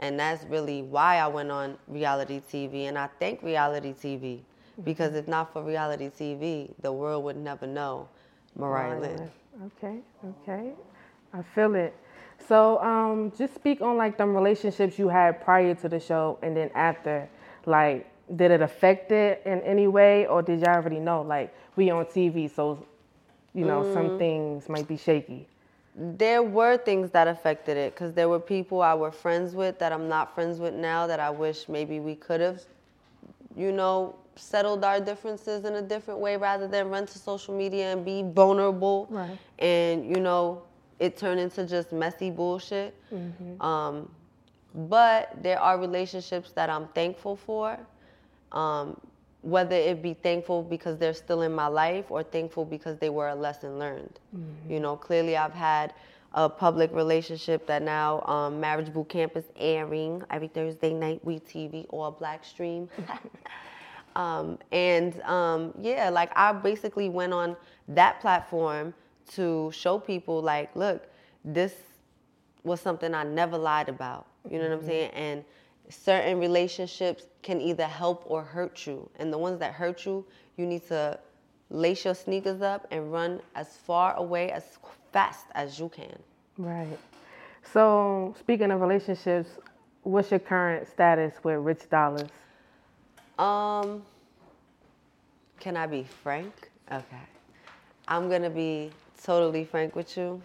And 0.01 0.19
that's 0.19 0.45
really 0.45 0.83
why 0.83 1.19
I 1.19 1.29
went 1.29 1.51
on 1.51 1.79
reality 1.89 2.41
TV 2.41 2.87
and 2.87 2.99
I 2.99 3.09
thank 3.21 3.43
reality 3.43 3.93
TV 3.95 4.43
because 4.85 5.15
if 5.15 5.27
not 5.29 5.53
for 5.53 5.63
reality 5.63 6.11
TV, 6.11 6.71
the 6.83 6.93
world 6.93 7.25
would 7.25 7.37
never 7.37 7.67
know 7.67 8.09
Mariah 8.57 9.01
Lynn. 9.01 9.31
Okay, 9.67 9.99
okay. 10.25 10.73
I 11.33 11.43
feel 11.43 11.75
it. 11.75 11.95
So 12.49 12.81
um, 12.83 13.33
just 13.37 13.55
speak 13.55 13.81
on 13.81 13.97
like 13.97 14.19
the 14.19 14.27
relationships 14.27 14.99
you 14.99 15.09
had 15.09 15.41
prior 15.41 15.75
to 15.75 15.89
the 15.89 16.01
show 16.01 16.39
and 16.43 16.57
then 16.57 16.71
after. 16.75 17.29
Like, 17.65 18.07
did 18.37 18.51
it 18.51 18.61
affect 18.63 19.13
it 19.13 19.43
in 19.45 19.61
any 19.63 19.87
way 19.89 20.27
or 20.27 20.43
did 20.43 20.61
y'all 20.61 20.75
already 20.77 21.01
know? 21.01 21.23
Like, 21.23 21.55
we 21.77 21.91
on 21.91 22.05
TV, 22.07 22.49
so, 22.49 22.85
you 23.55 23.65
know, 23.65 23.83
some 23.83 24.11
Mm. 24.11 24.19
things 24.19 24.69
might 24.69 24.87
be 24.89 24.97
shaky. 24.97 25.49
There 25.97 26.43
were 26.43 26.77
things 26.77 27.11
that 27.11 27.27
affected 27.27 27.77
it 27.77 27.95
because 27.95 28.13
there 28.15 28.29
were 28.29 28.39
people 28.41 28.83
I 28.83 28.95
were 28.95 29.11
friends 29.11 29.55
with 29.55 29.79
that 29.79 29.93
I'm 29.93 30.09
not 30.09 30.35
friends 30.35 30.59
with 30.61 30.75
now 30.75 31.07
that 31.07 31.21
I 31.21 31.31
wish 31.31 31.69
maybe 31.69 32.01
we 32.01 32.15
could 32.15 32.41
have, 32.41 32.63
you 33.57 33.73
know, 33.73 34.15
settled 34.37 34.85
our 34.85 35.01
differences 35.01 35.65
in 35.65 35.75
a 35.75 35.83
different 35.83 36.21
way 36.21 36.37
rather 36.37 36.69
than 36.69 36.89
run 36.89 37.07
to 37.07 37.19
social 37.19 37.57
media 37.57 37.93
and 37.93 38.05
be 38.05 38.23
vulnerable. 38.23 39.07
Right. 39.11 39.39
And, 39.59 40.09
you 40.09 40.21
know, 40.21 40.63
it 40.99 41.17
turned 41.17 41.41
into 41.41 41.67
just 41.67 41.93
messy 41.93 42.31
bullshit. 42.31 42.95
Mm-hmm. 43.13 43.61
Um, 43.61 44.09
but 44.75 45.33
there 45.43 45.61
are 45.61 45.79
relationships 45.79 46.53
that 46.53 46.71
I'm 46.71 46.89
thankful 46.89 47.37
for. 47.37 47.79
Um, 48.53 49.01
whether 49.43 49.77
it 49.77 50.03
be 50.03 50.15
thankful 50.15 50.63
because 50.63 50.99
they're 50.99 51.15
still 51.15 51.43
in 51.43 51.55
my 51.55 51.69
life 51.69 52.07
or 52.11 52.23
thankful 52.25 52.65
because 52.65 52.99
they 52.99 53.11
were 53.11 53.29
a 53.29 53.35
lesson 53.35 53.79
learned. 53.79 54.19
Mm-hmm. 54.37 54.73
You 54.73 54.81
know, 54.81 54.97
clearly 54.97 55.37
I've 55.37 55.53
had 55.53 55.95
a 56.33 56.49
public 56.49 56.93
relationship 56.93 57.65
that 57.67 57.83
now 57.83 58.23
um, 58.23 58.61
Marriage 58.61 58.93
Boot 58.93 59.09
Camp 59.09 59.37
is 59.37 59.45
airing 59.57 60.23
every 60.31 60.49
Thursday 60.49 60.93
night, 60.93 61.21
We 61.25 61.39
TV 61.39 61.87
or 61.91 62.11
Black 62.11 62.45
Stream. 62.45 62.89
um, 64.17 64.59
and 64.73 65.21
um, 65.23 65.75
yeah, 65.81 66.09
like 66.09 66.31
I 66.35 66.53
basically 66.53 67.09
went 67.11 67.33
on 67.35 67.55
that 67.89 68.21
platform 68.21 68.95
to 69.35 69.71
show 69.73 69.99
people, 69.99 70.41
like, 70.41 70.75
look, 70.75 71.07
this 71.45 71.75
was 72.65 72.81
something 72.81 73.15
I 73.15 73.25
never 73.25 73.59
lied 73.59 73.89
about. 73.89 74.27
You 74.51 74.59
know 74.59 74.65
what 74.71 74.79
I'm 74.79 74.81
Mhm. 74.81 74.87
saying? 74.87 75.11
And 75.11 75.45
certain 75.91 76.39
relationships 76.41 77.27
can 77.43 77.61
either 77.61 77.85
help 77.85 78.25
or 78.27 78.43
hurt 78.43 78.87
you. 78.87 79.09
And 79.19 79.33
the 79.33 79.39
ones 79.39 79.59
that 79.59 79.75
hurt 79.75 80.07
you, 80.07 80.25
you 80.57 80.67
need 80.67 80.87
to 80.89 81.19
lace 81.69 82.05
your 82.05 82.15
sneakers 82.15 82.63
up 82.63 82.87
and 82.91 83.13
run 83.13 83.41
as 83.55 83.77
far 83.77 84.15
away 84.15 84.51
as 84.51 84.79
fast 85.13 85.47
as 85.55 85.79
you 85.79 85.89
can. 85.91 86.19
Right. 86.57 86.99
So, 87.73 88.35
speaking 88.39 88.71
of 88.71 88.81
relationships, 88.81 89.51
what's 90.05 90.31
your 90.31 90.41
current 90.41 90.89
status 90.89 91.35
with 91.43 91.59
Rich 91.59 91.91
Dollaz? 91.91 92.29
Um, 93.39 94.03
can 95.61 95.77
I 95.77 95.87
be 95.87 96.05
frank? 96.23 96.71
Okay. 96.91 97.05
I'm 98.09 98.31
gonna 98.31 98.51
be 98.51 98.91
totally 99.23 99.65
frank 99.65 99.97
with 99.97 100.17
you. 100.17 100.41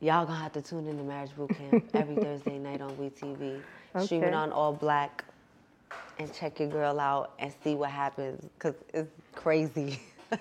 Y'all 0.00 0.26
gonna 0.26 0.38
have 0.38 0.52
to 0.52 0.62
tune 0.62 0.86
in 0.86 0.98
to 0.98 1.02
Marriage 1.02 1.34
Boot 1.36 1.50
Camp 1.56 1.84
every 1.94 2.16
Thursday 2.22 2.58
night 2.58 2.80
on 2.80 2.94
WeTV. 2.96 3.60
Stream 4.04 4.24
it 4.24 4.34
on 4.34 4.52
All 4.52 4.72
Black 4.72 5.24
and 6.18 6.32
check 6.34 6.60
your 6.60 6.68
girl 6.68 7.00
out 7.00 7.32
and 7.38 7.52
see 7.64 7.74
what 7.74 7.90
happens 7.90 8.44
because 8.58 8.74
it's 8.92 9.10
crazy. 9.34 10.00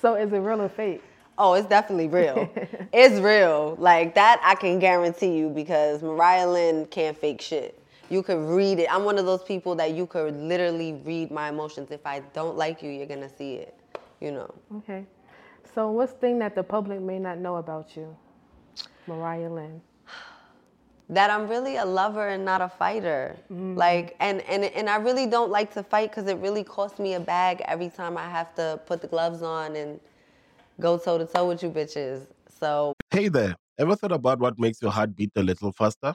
So, 0.00 0.14
is 0.14 0.32
it 0.32 0.38
real 0.38 0.62
or 0.62 0.70
fake? 0.70 1.02
Oh, 1.36 1.52
it's 1.52 1.68
definitely 1.68 2.08
real. 2.08 2.50
it's 2.92 3.20
real. 3.20 3.76
Like 3.78 4.14
that 4.14 4.40
I 4.42 4.54
can 4.54 4.78
guarantee 4.78 5.36
you 5.36 5.50
because 5.50 6.02
Mariah 6.02 6.48
Lynn 6.48 6.86
can't 6.86 7.18
fake 7.18 7.42
shit. 7.42 7.78
You 8.10 8.22
could 8.22 8.38
read 8.38 8.78
it. 8.78 8.88
I'm 8.90 9.04
one 9.04 9.18
of 9.18 9.26
those 9.26 9.42
people 9.42 9.74
that 9.76 9.92
you 9.92 10.06
could 10.06 10.36
literally 10.36 11.00
read 11.04 11.30
my 11.30 11.48
emotions. 11.48 11.90
If 11.90 12.06
I 12.06 12.20
don't 12.32 12.56
like 12.56 12.82
you, 12.82 12.90
you're 12.90 13.06
gonna 13.06 13.28
see 13.28 13.54
it. 13.54 13.78
You 14.20 14.32
know. 14.32 14.54
Okay. 14.78 15.06
So, 15.74 15.90
what's 15.90 16.12
thing 16.12 16.38
that 16.38 16.54
the 16.54 16.62
public 16.62 17.00
may 17.00 17.18
not 17.18 17.38
know 17.38 17.56
about 17.56 17.96
you, 17.96 18.16
Mariah 19.06 19.50
Lynn? 19.50 19.80
That 21.08 21.30
I'm 21.30 21.48
really 21.48 21.76
a 21.76 21.84
lover 21.84 22.28
and 22.28 22.44
not 22.44 22.60
a 22.60 22.68
fighter. 22.68 23.36
Mm-hmm. 23.52 23.76
Like 23.76 24.16
and, 24.20 24.40
and 24.42 24.64
and 24.64 24.88
I 24.88 24.96
really 24.96 25.26
don't 25.26 25.50
like 25.50 25.72
to 25.74 25.82
fight 25.82 26.10
because 26.10 26.28
it 26.28 26.38
really 26.38 26.64
costs 26.64 26.98
me 26.98 27.14
a 27.14 27.20
bag 27.20 27.62
every 27.66 27.90
time 27.90 28.16
I 28.16 28.28
have 28.28 28.54
to 28.54 28.80
put 28.86 29.02
the 29.02 29.08
gloves 29.08 29.42
on 29.42 29.76
and 29.76 30.00
go 30.80 30.96
toe 30.98 31.18
to 31.18 31.26
toe 31.26 31.48
with 31.48 31.62
you 31.62 31.70
bitches. 31.70 32.26
So 32.48 32.94
Hey 33.10 33.28
there, 33.28 33.54
ever 33.78 33.96
thought 33.96 34.12
about 34.12 34.38
what 34.38 34.58
makes 34.58 34.80
your 34.80 34.90
heart 34.90 35.14
beat 35.14 35.32
a 35.36 35.42
little 35.42 35.72
faster? 35.72 36.14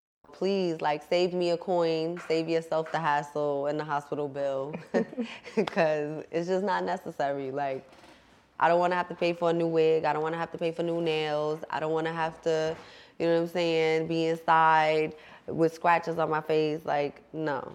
Please 0.33 0.81
like 0.81 1.03
save 1.09 1.33
me 1.33 1.51
a 1.51 1.57
coin 1.57 2.19
save 2.27 2.49
yourself 2.49 2.91
the 2.91 2.99
hassle 2.99 3.67
and 3.67 3.79
the 3.79 3.85
hospital 3.85 4.29
bill. 4.29 4.75
Because 5.55 6.25
it's 6.31 6.47
just 6.49 6.65
not 6.65 6.85
necessary. 6.85 7.51
Like 7.51 7.89
i 8.59 8.67
don't 8.69 8.79
want 8.79 8.91
to 8.93 8.97
have 8.97 9.09
to 9.09 9.15
pay 9.15 9.33
for 9.33 9.51
a 9.51 9.53
new 9.53 9.67
wig. 9.67 10.05
I 10.05 10.13
don't 10.13 10.23
want 10.23 10.33
to 10.35 10.39
have 10.39 10.51
to 10.53 10.59
pay 10.59 10.71
for 10.71 10.83
new 10.83 11.01
nails. 11.01 11.61
I 11.71 11.79
don't 11.79 11.93
want 11.93 12.07
to 12.07 12.13
have 12.13 12.41
to 12.43 12.75
you 13.19 13.27
know 13.27 13.35
what 13.35 13.41
i'm 13.43 13.47
saying 13.49 14.07
be 14.07 14.27
inside 14.27 15.13
with 15.47 15.73
scratches 15.75 16.19
on 16.19 16.29
my 16.31 16.41
face. 16.41 16.81
Like 16.85 17.21
no. 17.33 17.73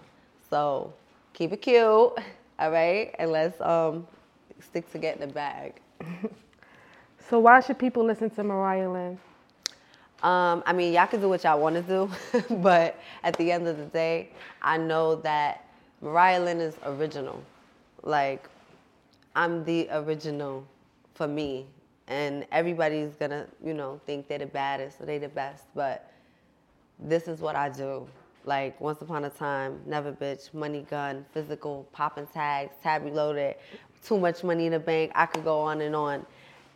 So 0.49 0.93
keep 1.33 1.53
it 1.53 1.61
cute 1.63 1.79
all 2.59 2.71
right? 2.71 3.15
And 3.19 3.31
let's 3.31 3.59
um 3.61 4.07
stick 4.61 4.91
to 4.93 4.99
getting 4.99 5.21
the 5.21 5.33
bag 5.33 5.75
So, 7.29 7.39
why 7.39 7.61
should 7.61 7.79
people 7.79 8.05
listen 8.05 8.29
to 8.31 8.43
Mariah 8.43 8.91
Lynn? 8.91 9.19
Um, 10.23 10.63
I 10.65 10.73
mean, 10.73 10.93
y'all 10.93 11.05
can 11.05 11.21
do 11.21 11.29
what 11.29 11.43
y'all 11.43 11.59
want 11.59 11.75
to 11.75 11.81
do, 11.83 12.09
but 12.57 12.99
at 13.23 13.37
the 13.37 13.51
end 13.51 13.67
of 13.67 13.77
the 13.77 13.85
day, 13.85 14.29
I 14.61 14.77
know 14.77 15.15
that 15.17 15.67
Mariah 16.01 16.43
Lynn 16.43 16.59
is 16.59 16.75
original. 16.85 17.43
Like, 18.01 18.49
I'm 19.35 19.63
the 19.63 19.87
original 19.91 20.65
for 21.13 21.27
me, 21.27 21.67
and 22.07 22.47
everybody's 22.51 23.13
gonna, 23.15 23.45
you 23.63 23.75
know, 23.75 24.01
think 24.07 24.27
they're 24.27 24.39
the 24.39 24.47
baddest 24.47 24.99
or 24.99 25.05
they 25.05 25.19
the 25.19 25.29
best, 25.29 25.65
but 25.75 26.11
this 26.99 27.27
is 27.27 27.39
what 27.39 27.55
I 27.55 27.69
do. 27.69 28.07
Like, 28.43 28.79
once 28.81 29.01
upon 29.01 29.25
a 29.25 29.29
time, 29.29 29.79
never 29.85 30.11
bitch, 30.11 30.51
money 30.53 30.85
gun, 30.89 31.25
physical, 31.31 31.87
popping 31.91 32.27
tags, 32.33 32.73
tab 32.81 33.03
reloaded, 33.03 33.55
too 34.03 34.17
much 34.17 34.43
money 34.43 34.65
in 34.65 34.71
the 34.71 34.79
bank. 34.79 35.11
I 35.13 35.25
could 35.27 35.43
go 35.43 35.59
on 35.59 35.81
and 35.81 35.95
on. 35.95 36.25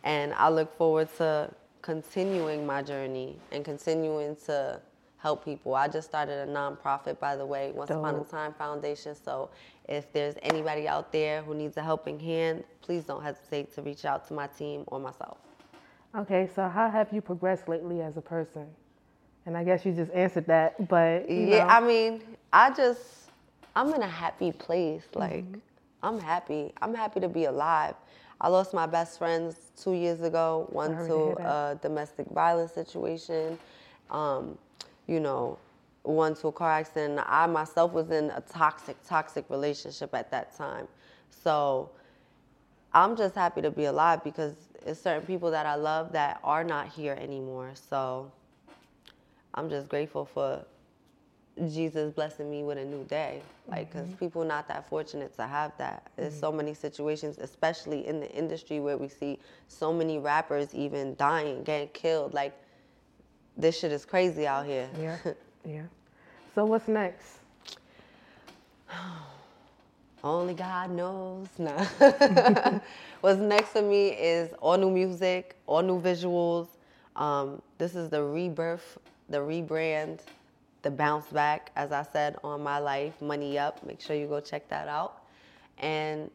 And 0.04 0.34
I 0.34 0.48
look 0.48 0.76
forward 0.76 1.08
to 1.16 1.50
continuing 1.82 2.64
my 2.64 2.80
journey 2.82 3.36
and 3.50 3.64
continuing 3.64 4.36
to 4.46 4.80
help 5.18 5.44
people. 5.44 5.74
I 5.74 5.86
just 5.86 6.08
started 6.08 6.48
a 6.48 6.52
nonprofit, 6.52 7.20
by 7.20 7.36
the 7.36 7.46
way, 7.46 7.72
Once 7.72 7.90
Upon 7.90 8.16
a 8.16 8.24
Time 8.24 8.54
Foundation. 8.54 9.14
So 9.14 9.50
if 9.88 10.12
there's 10.12 10.34
anybody 10.42 10.88
out 10.88 11.12
there 11.12 11.42
who 11.42 11.54
needs 11.54 11.76
a 11.76 11.82
helping 11.82 12.18
hand, 12.18 12.64
please 12.80 13.04
don't 13.04 13.22
hesitate 13.22 13.72
to 13.74 13.82
reach 13.82 14.04
out 14.04 14.26
to 14.28 14.34
my 14.34 14.46
team 14.48 14.84
or 14.88 14.98
myself. 14.98 15.38
Okay, 16.14 16.48
so 16.54 16.68
how 16.68 16.90
have 16.90 17.12
you 17.12 17.20
progressed 17.20 17.68
lately 17.68 18.00
as 18.02 18.16
a 18.16 18.20
person? 18.20 18.66
And 19.46 19.56
I 19.56 19.64
guess 19.64 19.84
you 19.84 19.92
just 19.92 20.12
answered 20.12 20.46
that, 20.46 20.88
but 20.88 21.30
Yeah, 21.30 21.66
know. 21.66 21.66
I 21.68 21.80
mean, 21.80 22.22
I 22.52 22.70
just, 22.70 23.30
I'm 23.74 23.92
in 23.94 24.02
a 24.02 24.08
happy 24.08 24.52
place. 24.52 25.02
Mm-hmm. 25.12 25.18
Like, 25.18 25.44
I'm 26.02 26.18
happy. 26.18 26.72
I'm 26.82 26.94
happy 26.94 27.20
to 27.20 27.28
be 27.28 27.44
alive. 27.44 27.94
I 28.42 28.48
lost 28.48 28.74
my 28.74 28.86
best 28.86 29.18
friends 29.18 29.70
two 29.80 29.92
years 29.92 30.20
ago, 30.20 30.66
one 30.70 30.96
to 30.96 31.06
to 31.06 31.14
hear 31.26 31.34
that. 31.36 31.46
a 31.46 31.78
domestic 31.80 32.26
violence 32.30 32.72
situation, 32.72 33.56
um, 34.10 34.58
you 35.06 35.20
know, 35.20 35.58
one 36.02 36.34
to 36.34 36.48
a 36.48 36.52
car 36.52 36.72
accident. 36.72 37.20
I 37.24 37.46
myself 37.46 37.92
was 37.92 38.10
in 38.10 38.30
a 38.30 38.40
toxic, 38.40 38.96
toxic 39.06 39.44
relationship 39.48 40.12
at 40.12 40.32
that 40.32 40.56
time. 40.56 40.88
So 41.30 41.90
I'm 42.92 43.16
just 43.16 43.36
happy 43.36 43.62
to 43.62 43.70
be 43.70 43.84
alive 43.84 44.24
because 44.24 44.54
it's 44.84 45.00
certain 45.00 45.24
people 45.24 45.52
that 45.52 45.64
I 45.64 45.76
love 45.76 46.12
that 46.12 46.40
are 46.42 46.64
not 46.64 46.88
here 46.88 47.14
anymore. 47.14 47.70
So 47.74 48.32
I'm 49.54 49.70
just 49.70 49.88
grateful 49.88 50.24
for 50.24 50.64
Jesus 51.70 52.12
blessing 52.12 52.50
me 52.50 52.62
with 52.64 52.78
a 52.78 52.84
new 52.84 53.04
day. 53.04 53.42
Like, 53.68 53.90
because 53.90 54.08
Mhm. 54.08 54.18
people 54.18 54.44
not 54.44 54.66
that 54.68 54.88
fortunate 54.88 55.34
to 55.36 55.46
have 55.46 55.76
that. 55.78 56.10
There's 56.16 56.34
so 56.38 56.50
many 56.50 56.74
situations, 56.74 57.38
especially 57.38 58.06
in 58.06 58.20
the 58.20 58.30
industry 58.32 58.80
where 58.80 58.96
we 58.96 59.08
see 59.08 59.38
so 59.68 59.92
many 59.92 60.18
rappers 60.18 60.74
even 60.74 61.14
dying, 61.16 61.62
getting 61.62 61.88
killed. 61.88 62.34
Like, 62.34 62.54
this 63.56 63.78
shit 63.78 63.92
is 63.92 64.04
crazy 64.04 64.46
out 64.46 64.66
here. 64.66 64.88
Yeah, 64.98 65.18
yeah. 65.64 65.82
So 66.54 66.64
what's 66.64 66.88
next? 66.88 67.38
Only 70.24 70.54
God 70.54 70.90
knows. 70.90 71.48
Nah. 71.58 71.84
What's 73.20 73.40
next 73.40 73.70
for 73.70 73.82
me 73.82 74.08
is 74.08 74.52
all 74.60 74.76
new 74.76 74.90
music, 74.90 75.56
all 75.66 75.82
new 75.82 76.00
visuals. 76.00 76.68
Um, 77.16 77.60
this 77.78 77.94
is 77.94 78.08
the 78.10 78.22
rebirth, 78.22 78.98
the 79.28 79.38
rebrand, 79.38 80.20
the 80.82 80.90
bounce 80.90 81.26
back, 81.26 81.70
as 81.76 81.92
I 81.92 82.02
said 82.02 82.36
on 82.44 82.62
my 82.62 82.78
life, 82.78 83.20
Money 83.22 83.58
Up. 83.58 83.84
Make 83.86 84.00
sure 84.00 84.16
you 84.16 84.26
go 84.26 84.40
check 84.40 84.68
that 84.68 84.88
out. 84.88 85.22
And 85.78 86.30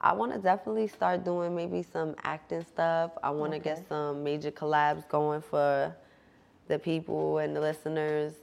I 0.00 0.12
want 0.12 0.32
to 0.32 0.38
definitely 0.38 0.86
start 0.88 1.24
doing 1.24 1.54
maybe 1.56 1.82
some 1.82 2.14
acting 2.22 2.64
stuff. 2.64 3.12
I 3.22 3.30
want 3.30 3.52
to 3.52 3.58
Okay. 3.58 3.70
get 3.70 3.88
some 3.88 4.22
major 4.22 4.50
collabs 4.50 5.08
going 5.08 5.40
for 5.40 5.94
the 6.68 6.78
people 6.78 7.38
and 7.38 7.56
the 7.56 7.60
listeners 7.60 8.34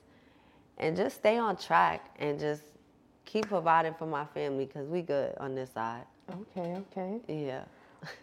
and 0.77 0.95
just 0.97 1.17
stay 1.17 1.37
on 1.37 1.55
track 1.57 2.15
and 2.19 2.39
just 2.39 2.63
keep 3.25 3.47
providing 3.47 3.93
for 3.93 4.05
my 4.07 4.25
family 4.25 4.65
because 4.65 4.87
we 4.87 5.01
good 5.01 5.35
on 5.39 5.55
this 5.55 5.71
side. 5.71 6.05
Okay, 6.31 6.75
okay. 6.91 7.19
Yeah. 7.27 7.63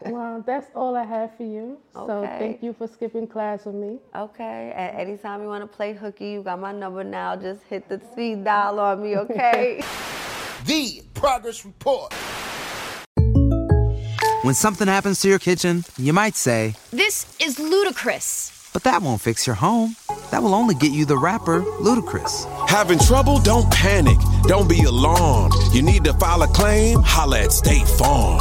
Well, 0.07 0.43
that's 0.47 0.67
all 0.75 0.97
I 0.97 1.05
have 1.05 1.37
for 1.37 1.45
you. 1.45 1.79
So 1.95 2.23
thank 2.39 2.63
you 2.63 2.73
for 2.73 2.87
skipping 2.87 3.27
class 3.27 3.65
with 3.65 3.75
me. 3.75 3.99
Okay. 4.15 4.73
And 4.77 4.97
anytime 4.99 5.43
you 5.43 5.49
want 5.49 5.63
to 5.71 5.77
play 5.77 5.95
hooky, 5.95 6.31
you 6.31 6.43
got 6.43 6.61
my 6.61 6.73
number 6.73 7.05
now. 7.05 7.37
Just 7.37 7.63
hit 7.65 7.89
the 7.89 8.01
speed 8.13 8.45
dial 8.45 8.79
on 8.81 9.03
me, 9.03 9.17
okay? 9.17 9.83
The 10.65 11.03
Progress 11.15 11.65
Report. 11.65 12.15
When 14.43 14.55
something 14.55 14.87
happens 14.89 15.21
to 15.23 15.29
your 15.29 15.39
kitchen, 15.39 15.85
you 15.97 16.13
might 16.13 16.35
say, 16.37 16.75
This 16.91 17.27
is 17.41 17.59
ludicrous. 17.59 18.71
but 18.73 18.83
that 18.85 19.03
won't 19.03 19.21
fix 19.21 19.47
your 19.47 19.57
home. 19.57 19.95
That 20.31 20.43
will 20.43 20.55
only 20.55 20.75
get 20.75 20.93
you 20.93 21.05
the 21.05 21.17
rapper, 21.19 21.63
Ludacris. 21.63 22.47
Having 22.69 23.01
trouble? 23.01 23.39
Don't 23.41 23.71
panic. 23.73 24.19
Don't 24.45 24.69
be 24.69 24.83
alarmed. 24.85 25.53
You 25.73 25.83
need 25.83 26.05
to 26.05 26.13
file 26.15 26.43
a 26.43 26.47
claim? 26.49 27.01
Holla 27.03 27.41
at 27.43 27.53
State 27.53 27.87
Farm. 27.87 28.41